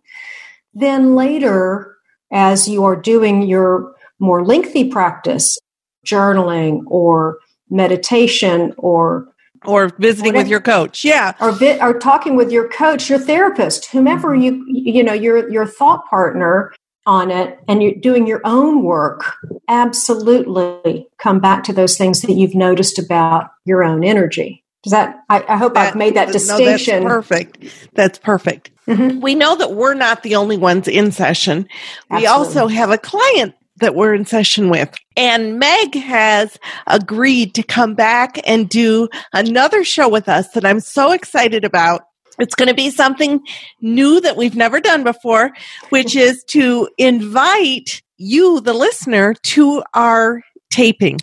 Then 0.73 1.15
later, 1.15 1.95
as 2.31 2.67
you 2.67 2.83
are 2.83 2.95
doing 2.95 3.41
your 3.41 3.93
more 4.19 4.45
lengthy 4.45 4.89
practice, 4.89 5.57
journaling 6.05 6.83
or 6.87 7.39
meditation 7.69 8.73
or 8.77 9.27
Or 9.65 9.89
visiting 9.97 10.33
with 10.33 10.47
your 10.47 10.61
coach. 10.61 11.03
Yeah. 11.03 11.33
or, 11.41 11.51
vi- 11.51 11.79
or 11.81 11.97
talking 11.99 12.35
with 12.35 12.51
your 12.51 12.69
coach, 12.69 13.09
your 13.09 13.19
therapist, 13.19 13.91
whomever 13.91 14.33
you 14.33 14.63
you 14.67 15.03
know 15.03 15.13
your 15.13 15.49
your 15.51 15.65
thought 15.65 16.07
partner 16.09 16.73
on 17.05 17.31
it, 17.31 17.59
and 17.67 17.81
you're 17.83 17.95
doing 17.95 18.25
your 18.27 18.41
own 18.45 18.83
work. 18.83 19.35
Absolutely, 19.67 21.07
come 21.17 21.39
back 21.39 21.63
to 21.63 21.73
those 21.73 21.97
things 21.97 22.21
that 22.21 22.33
you've 22.33 22.55
noticed 22.55 22.99
about 22.99 23.49
your 23.65 23.83
own 23.83 24.03
energy. 24.03 24.63
Does 24.83 24.91
that? 24.91 25.17
I, 25.29 25.43
I 25.47 25.57
hope 25.57 25.75
I've 25.75 25.95
made 25.95 26.15
that 26.15 26.27
no, 26.27 26.33
distinction. 26.33 27.03
that's 27.03 27.13
perfect. 27.13 27.57
That's 27.93 28.17
perfect. 28.17 28.71
Mhm. 28.87 29.21
We 29.21 29.35
know 29.35 29.55
that 29.57 29.73
we're 29.73 29.93
not 29.93 30.23
the 30.23 30.35
only 30.35 30.57
ones 30.57 30.87
in 30.87 31.11
session. 31.11 31.67
We 32.09 32.25
also 32.25 32.67
have 32.67 32.89
a 32.89 32.97
client 32.97 33.55
that 33.79 33.95
we're 33.95 34.13
in 34.13 34.25
session 34.25 34.69
with. 34.69 34.93
And 35.17 35.59
Meg 35.59 35.95
has 35.95 36.57
agreed 36.87 37.55
to 37.55 37.63
come 37.63 37.95
back 37.95 38.39
and 38.47 38.69
do 38.69 39.09
another 39.33 39.83
show 39.83 40.09
with 40.09 40.29
us 40.29 40.49
that 40.51 40.65
I'm 40.65 40.79
so 40.79 41.11
excited 41.11 41.65
about. 41.65 42.01
It's 42.39 42.55
going 42.55 42.69
to 42.69 42.75
be 42.75 42.89
something 42.89 43.41
new 43.81 44.21
that 44.21 44.37
we've 44.37 44.55
never 44.55 44.79
done 44.79 45.03
before, 45.03 45.51
which 45.89 46.15
is 46.15 46.43
to 46.49 46.87
invite 46.97 48.01
you, 48.17 48.61
the 48.61 48.73
listener, 48.73 49.33
to 49.33 49.83
our 49.93 50.41
taping 50.69 51.19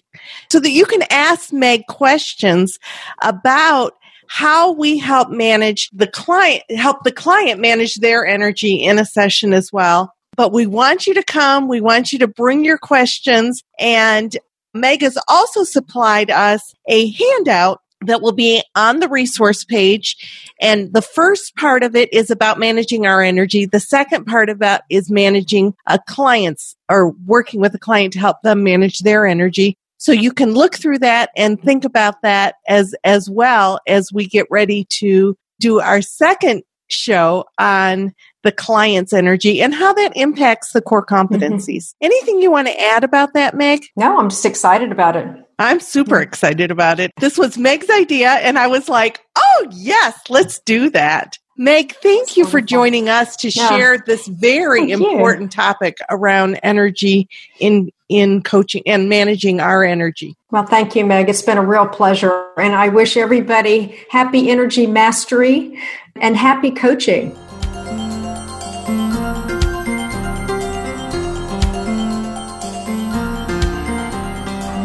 so 0.51 0.61
that 0.61 0.71
you 0.71 0.85
can 0.85 1.03
ask 1.11 1.53
Meg 1.53 1.87
questions 1.88 2.79
about 3.23 3.95
how 4.29 4.73
we 4.73 4.99
help 4.99 5.31
manage 5.31 5.88
the 5.92 6.07
client, 6.07 6.62
help 6.71 7.05
the 7.05 7.12
client 7.12 7.61
manage 7.61 7.95
their 7.97 8.27
energy 8.27 8.83
in 8.83 8.99
a 8.99 9.05
session 9.05 9.53
as 9.53 9.73
well. 9.73 10.12
But 10.37 10.53
we 10.53 10.66
want 10.66 11.07
you 11.07 11.14
to 11.14 11.22
come. 11.22 11.68
We 11.68 11.81
want 11.81 12.12
you 12.12 12.18
to 12.20 12.29
bring 12.29 12.64
your 12.64 12.79
questions. 12.79 13.62
And 13.79 14.37
Meg 14.75 15.03
has 15.03 15.18
also 15.29 15.64
supplied 15.64 16.31
us 16.31 16.75
a 16.87 17.11
handout 17.11 17.81
that 18.03 18.20
will 18.20 18.33
be 18.33 18.62
on 18.75 19.01
the 19.01 19.09
resource 19.09 19.64
page. 19.64 20.16
And 20.61 20.92
the 20.92 21.03
first 21.03 21.57
part 21.57 21.83
of 21.83 21.96
it 21.96 22.12
is 22.12 22.31
about 22.31 22.59
managing 22.59 23.07
our 23.07 23.22
energy. 23.22 23.66
The 23.66 23.81
second 23.81 24.27
part 24.27 24.51
that 24.59 24.85
is 24.90 25.11
managing 25.11 25.75
a 25.87 25.99
client's 26.07 26.77
or 26.88 27.11
working 27.25 27.61
with 27.61 27.75
a 27.75 27.79
client 27.79 28.12
to 28.12 28.18
help 28.18 28.42
them 28.42 28.62
manage 28.62 29.01
their 29.01 29.27
energy. 29.27 29.77
So 29.99 30.12
you 30.12 30.31
can 30.33 30.53
look 30.53 30.77
through 30.77 30.99
that 30.99 31.31
and 31.37 31.61
think 31.61 31.85
about 31.85 32.20
that 32.22 32.57
as, 32.68 32.94
as 33.03 33.31
well 33.31 33.81
as 33.87 34.12
we 34.12 34.27
get 34.27 34.46
ready 34.51 34.87
to 35.01 35.37
do 35.59 35.81
our 35.81 36.03
second 36.03 36.62
show 36.88 37.44
on 37.59 38.14
the 38.42 38.53
client's 38.53 39.12
energy 39.12 39.61
and 39.61 39.75
how 39.75 39.92
that 39.92 40.16
impacts 40.16 40.72
the 40.72 40.81
core 40.81 41.05
mm-hmm. 41.05 41.35
competencies. 41.35 41.94
Anything 42.01 42.40
you 42.40 42.51
want 42.51 42.68
to 42.68 42.81
add 42.81 43.05
about 43.05 43.35
that, 43.35 43.55
Meg? 43.55 43.85
No, 43.96 44.18
I'm 44.18 44.29
just 44.29 44.44
excited 44.44 44.92
about 44.92 45.16
it. 45.16 45.27
I'm 45.59 45.81
super 45.81 46.20
excited 46.20 46.70
about 46.70 47.01
it. 47.01 47.12
This 47.18 47.38
was 47.38 47.57
Meg's 47.57 47.88
idea, 47.88 48.29
and 48.29 48.59
I 48.59 48.66
was 48.66 48.88
like, 48.88 49.20
oh, 49.37 49.68
yes, 49.70 50.18
let's 50.29 50.61
do 50.61 50.90
that. 50.90 51.38
Meg, 51.59 51.94
thank 52.03 52.27
That's 52.27 52.37
you 52.37 52.44
for 52.44 52.61
joining 52.61 53.09
us 53.09 53.37
to 53.37 53.49
Yeah. 53.49 53.68
share 53.70 53.99
this 53.99 54.27
very 54.27 54.81
Thank 54.81 55.01
you. 55.01 55.11
important 55.11 55.51
topic 55.53 55.96
around 56.11 56.61
energy 56.62 57.29
in 57.59 57.90
in 58.09 58.40
coaching 58.42 58.83
and 58.87 59.09
managing 59.09 59.59
our 59.59 59.83
energy. 59.83 60.37
Well, 60.53 60.64
thank 60.64 60.94
you, 60.94 61.05
Meg. 61.05 61.29
It's 61.29 61.42
been 61.42 61.59
a 61.59 61.64
real 61.64 61.88
pleasure. 61.88 62.51
And 62.57 62.72
I 62.72 62.88
wish 62.88 63.16
everybody 63.16 63.99
happy 64.11 64.49
energy 64.49 64.87
mastery 64.87 65.77
and 66.21 66.37
happy 66.37 66.71
coaching. 66.71 67.37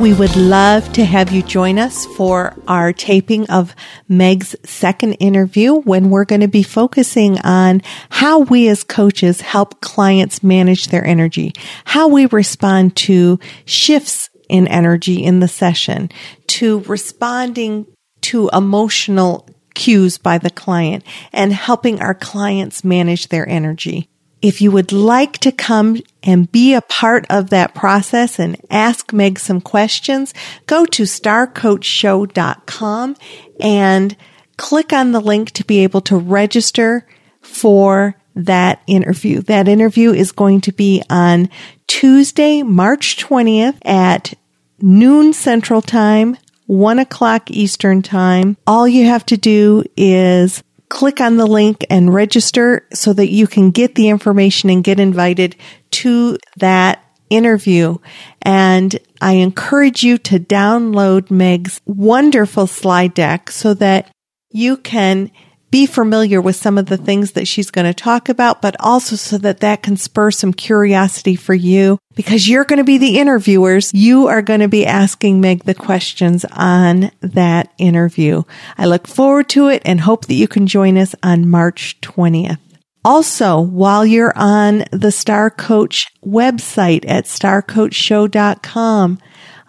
We 0.02 0.16
would 0.16 0.36
love 0.36 0.92
to 0.94 1.06
have 1.06 1.32
you 1.32 1.44
join 1.44 1.78
us 1.78 2.08
for 2.08 2.56
our 2.68 2.92
taping 2.92 3.48
of 3.52 3.76
Meg's 4.10 4.56
second 4.66 5.14
interview 5.20 5.76
when 5.76 6.10
we're 6.10 6.26
going 6.26 6.42
to 6.42 6.48
be 6.48 6.64
focusing 6.64 7.38
on 7.42 7.84
how 8.10 8.40
we 8.40 8.68
as 8.68 8.84
coaches 8.84 9.42
help 9.42 9.80
clients 9.80 10.42
manage 10.42 10.88
their 10.88 11.06
energy, 11.06 11.54
how 11.86 12.08
we 12.08 12.26
respond 12.26 12.96
to 12.96 13.40
shifts 13.66 14.32
in 14.50 14.68
energy 14.70 15.24
in 15.24 15.40
the 15.40 15.48
session, 15.48 16.10
to 16.48 16.80
responding 16.80 17.86
to 18.22 18.50
emotional 18.54 19.48
cues 19.74 20.18
by 20.18 20.38
the 20.38 20.50
client 20.50 21.06
and 21.32 21.54
helping 21.54 22.02
our 22.02 22.14
clients 22.14 22.84
manage 22.84 23.28
their 23.28 23.48
energy. 23.48 24.10
If 24.42 24.62
you 24.62 24.72
would 24.72 24.92
like 24.92 25.38
to 25.40 25.52
come 25.52 25.98
and 26.24 26.52
be 26.52 26.74
a 26.74 26.82
part 26.82 27.28
of 27.30 27.52
that 27.52 27.76
process 27.76 28.40
and 28.40 28.60
ask 28.72 29.14
Meg 29.14 29.38
some 29.38 29.62
questions, 29.62 30.34
go 30.66 30.88
to 30.88 31.04
starcoachshow.com 31.04 33.16
and 33.60 34.18
click 34.58 34.94
on 34.94 35.12
the 35.12 35.20
link 35.20 35.52
to 35.52 35.64
be 35.64 35.84
able 35.84 36.02
to 36.02 36.18
register 36.18 37.06
for 37.42 38.16
that 38.36 38.82
interview. 38.88 39.42
That 39.42 39.68
interview 39.68 40.12
is 40.12 40.32
going 40.32 40.62
to 40.62 40.72
be 40.72 41.04
on 41.10 41.50
Tuesday, 41.88 42.64
March 42.64 43.18
20th 43.18 43.78
at 43.86 44.34
noon 44.80 45.34
central 45.34 45.82
time, 45.82 46.38
one 46.66 47.00
o'clock 47.00 47.52
Eastern 47.52 48.02
time. 48.02 48.58
All 48.66 48.88
you 48.88 49.06
have 49.06 49.26
to 49.28 49.38
do 49.38 49.84
is 49.98 50.64
click 50.90 51.22
on 51.22 51.38
the 51.38 51.48
link 51.48 51.86
and 51.90 52.14
register 52.14 52.86
so 52.94 53.14
that 53.14 53.30
you 53.30 53.48
can 53.48 53.72
get 53.72 53.96
the 53.96 54.10
information 54.10 54.70
and 54.70 54.84
get 54.84 55.00
invited 55.00 55.56
to 55.92 56.38
that 56.58 57.04
interview. 57.30 57.98
And 58.42 59.00
I 59.22 59.34
encourage 59.34 60.04
you 60.04 60.18
to 60.20 60.40
download 60.40 61.32
Meg's 61.32 61.80
wonderful 61.86 62.68
slide 62.68 63.14
deck 63.14 63.50
so 63.50 63.74
that 63.76 64.12
you 64.50 64.76
can 64.78 65.32
be 65.72 65.86
familiar 65.86 66.42
with 66.42 66.58
some 66.58 66.78
of 66.78 66.88
the 66.88 66.98
things 66.98 67.32
that 67.32 67.48
she's 67.48 67.72
going 67.72 67.88
to 67.88 67.94
talk 67.94 68.28
about, 68.28 68.62
but 68.62 68.76
also 68.80 69.16
so 69.16 69.38
that 69.38 69.62
that 69.62 69.82
can 69.82 69.96
spur 69.96 70.30
some 70.30 70.54
curiosity 70.54 71.36
for 71.36 71.54
you 71.54 71.98
because 72.14 72.48
you're 72.48 72.66
going 72.66 72.78
to 72.78 72.84
be 72.84 72.98
the 72.98 73.18
interviewers. 73.18 73.94
You 73.94 74.28
are 74.28 74.42
going 74.42 74.60
to 74.60 74.68
be 74.68 74.86
asking 74.86 75.40
Meg 75.40 75.64
the 75.64 75.74
questions 75.74 76.44
on 76.52 77.12
that 77.22 77.72
interview. 77.78 78.44
I 78.78 78.86
look 78.86 79.08
forward 79.08 79.48
to 79.50 79.70
it 79.70 79.82
and 79.86 80.02
hope 80.02 80.26
that 80.26 80.34
you 80.34 80.50
can 80.50 80.68
join 80.68 80.98
us 80.98 81.16
on 81.24 81.50
March 81.50 82.00
20th. 82.02 82.60
Also, 83.04 83.60
while 83.60 84.06
you're 84.06 84.34
on 84.36 84.84
the 84.92 85.12
Star 85.12 85.50
Coach 85.50 86.06
website 86.24 87.04
at 87.08 87.26
starcoachshow.com 87.26 89.20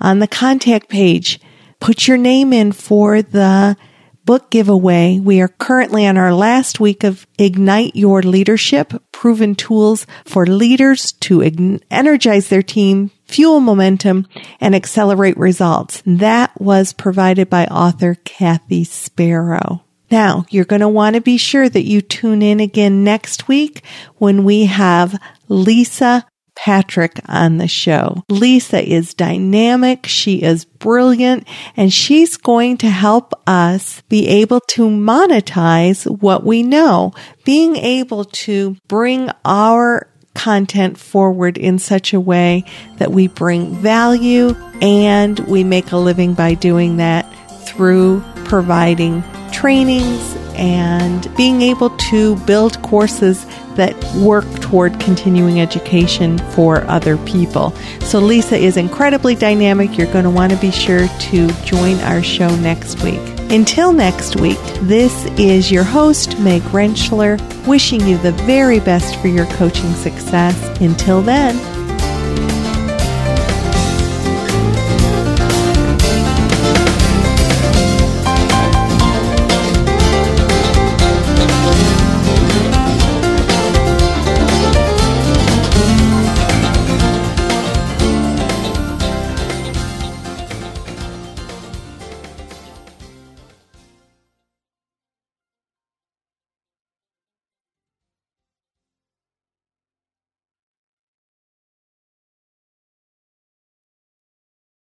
on 0.01 0.19
the 0.19 0.27
contact 0.27 0.89
page, 0.91 1.41
put 1.81 2.07
your 2.07 2.19
name 2.19 2.53
in 2.53 2.73
for 2.73 3.23
the 3.23 3.77
book 4.25 4.51
giveaway. 4.51 5.19
We 5.19 5.41
are 5.41 5.49
currently 5.49 6.07
on 6.07 6.17
our 6.17 6.35
last 6.35 6.81
week 6.81 7.05
of 7.05 7.27
Ignite 7.39 7.97
Your 7.97 8.23
Leadership, 8.23 8.93
proven 9.13 9.55
tools 9.55 10.07
for 10.25 10.47
leaders 10.47 11.13
to 11.13 11.43
energize 11.91 12.49
their 12.49 12.63
team, 12.63 13.11
fuel 13.25 13.61
momentum, 13.61 14.27
and 14.61 14.75
accelerate 14.75 15.37
results. 15.37 16.03
That 16.07 16.61
was 16.61 16.93
provided 16.93 17.51
by 17.51 17.67
author 17.67 18.17
Kathy 18.25 18.85
Sparrow. 18.85 19.85
Now, 20.11 20.45
you're 20.51 20.67
going 20.67 20.81
to 20.81 20.89
want 20.89 21.15
to 21.15 21.23
be 21.23 21.39
sure 21.39 21.69
that 21.69 21.87
you 21.87 22.03
tune 22.03 22.43
in 22.43 22.61
again 22.61 23.03
next 23.03 23.49
week 23.49 23.83
when 24.17 24.45
we 24.45 24.67
have 24.67 25.19
Lisa 25.49 26.27
Patrick 26.55 27.21
on 27.27 27.57
the 27.57 27.69
show. 27.69 28.23
Lisa 28.29 28.83
is 28.83 29.15
dynamic. 29.15 30.07
She 30.07 30.43
is 30.43 30.65
brilliant 30.65 31.49
and 31.77 31.93
she's 31.93 32.37
going 32.37 32.77
to 32.79 32.91
help 32.91 33.33
us 33.47 34.03
be 34.09 34.29
able 34.29 34.61
to 34.69 34.89
monetize 34.89 36.07
what 36.21 36.45
we 36.45 36.63
know, 36.63 37.13
being 37.45 37.77
able 37.77 38.25
to 38.25 38.77
bring 38.89 39.31
our 39.45 40.09
content 40.35 40.99
forward 40.99 41.59
in 41.59 41.79
such 41.79 42.13
a 42.13 42.21
way 42.21 42.65
that 42.99 43.13
we 43.13 43.29
bring 43.29 43.75
value 43.77 44.55
and 44.81 45.39
we 45.41 45.63
make 45.63 45.93
a 45.93 45.97
living 45.97 46.35
by 46.35 46.55
doing 46.55 46.97
that 46.97 47.23
through 47.67 48.23
providing 48.45 49.23
trainings 49.53 50.42
and 50.55 51.35
being 51.37 51.63
able 51.63 51.91
to 51.91 52.37
build 52.45 52.81
courses 52.83 53.47
that 53.77 53.95
work 54.17 54.45
toward 54.61 54.99
continuing 55.01 55.61
education 55.61 56.39
for 56.53 56.83
other 56.85 57.17
people. 57.19 57.71
So 58.01 58.19
Lisa 58.19 58.57
is 58.57 58.77
incredibly 58.77 59.35
dynamic. 59.35 59.97
You're 59.97 60.13
going 60.13 60.25
to 60.25 60.31
want 60.31 60.53
to 60.53 60.59
be 60.59 60.71
sure 60.71 61.09
to 61.09 61.49
join 61.65 61.99
our 62.01 62.23
show 62.23 62.55
next 62.57 63.03
week. 63.03 63.21
Until 63.51 63.93
next 63.93 64.41
week, 64.41 64.59
this 64.81 65.27
is 65.39 65.71
your 65.71 65.85
host, 65.85 66.39
Meg 66.39 66.63
Rentschler, 66.63 67.39
wishing 67.67 68.01
you 68.07 68.17
the 68.19 68.33
very 68.33 68.81
best 68.81 69.17
for 69.17 69.29
your 69.29 69.47
coaching 69.47 69.93
success. 69.95 70.81
Until 70.81 71.21
then, 71.21 71.57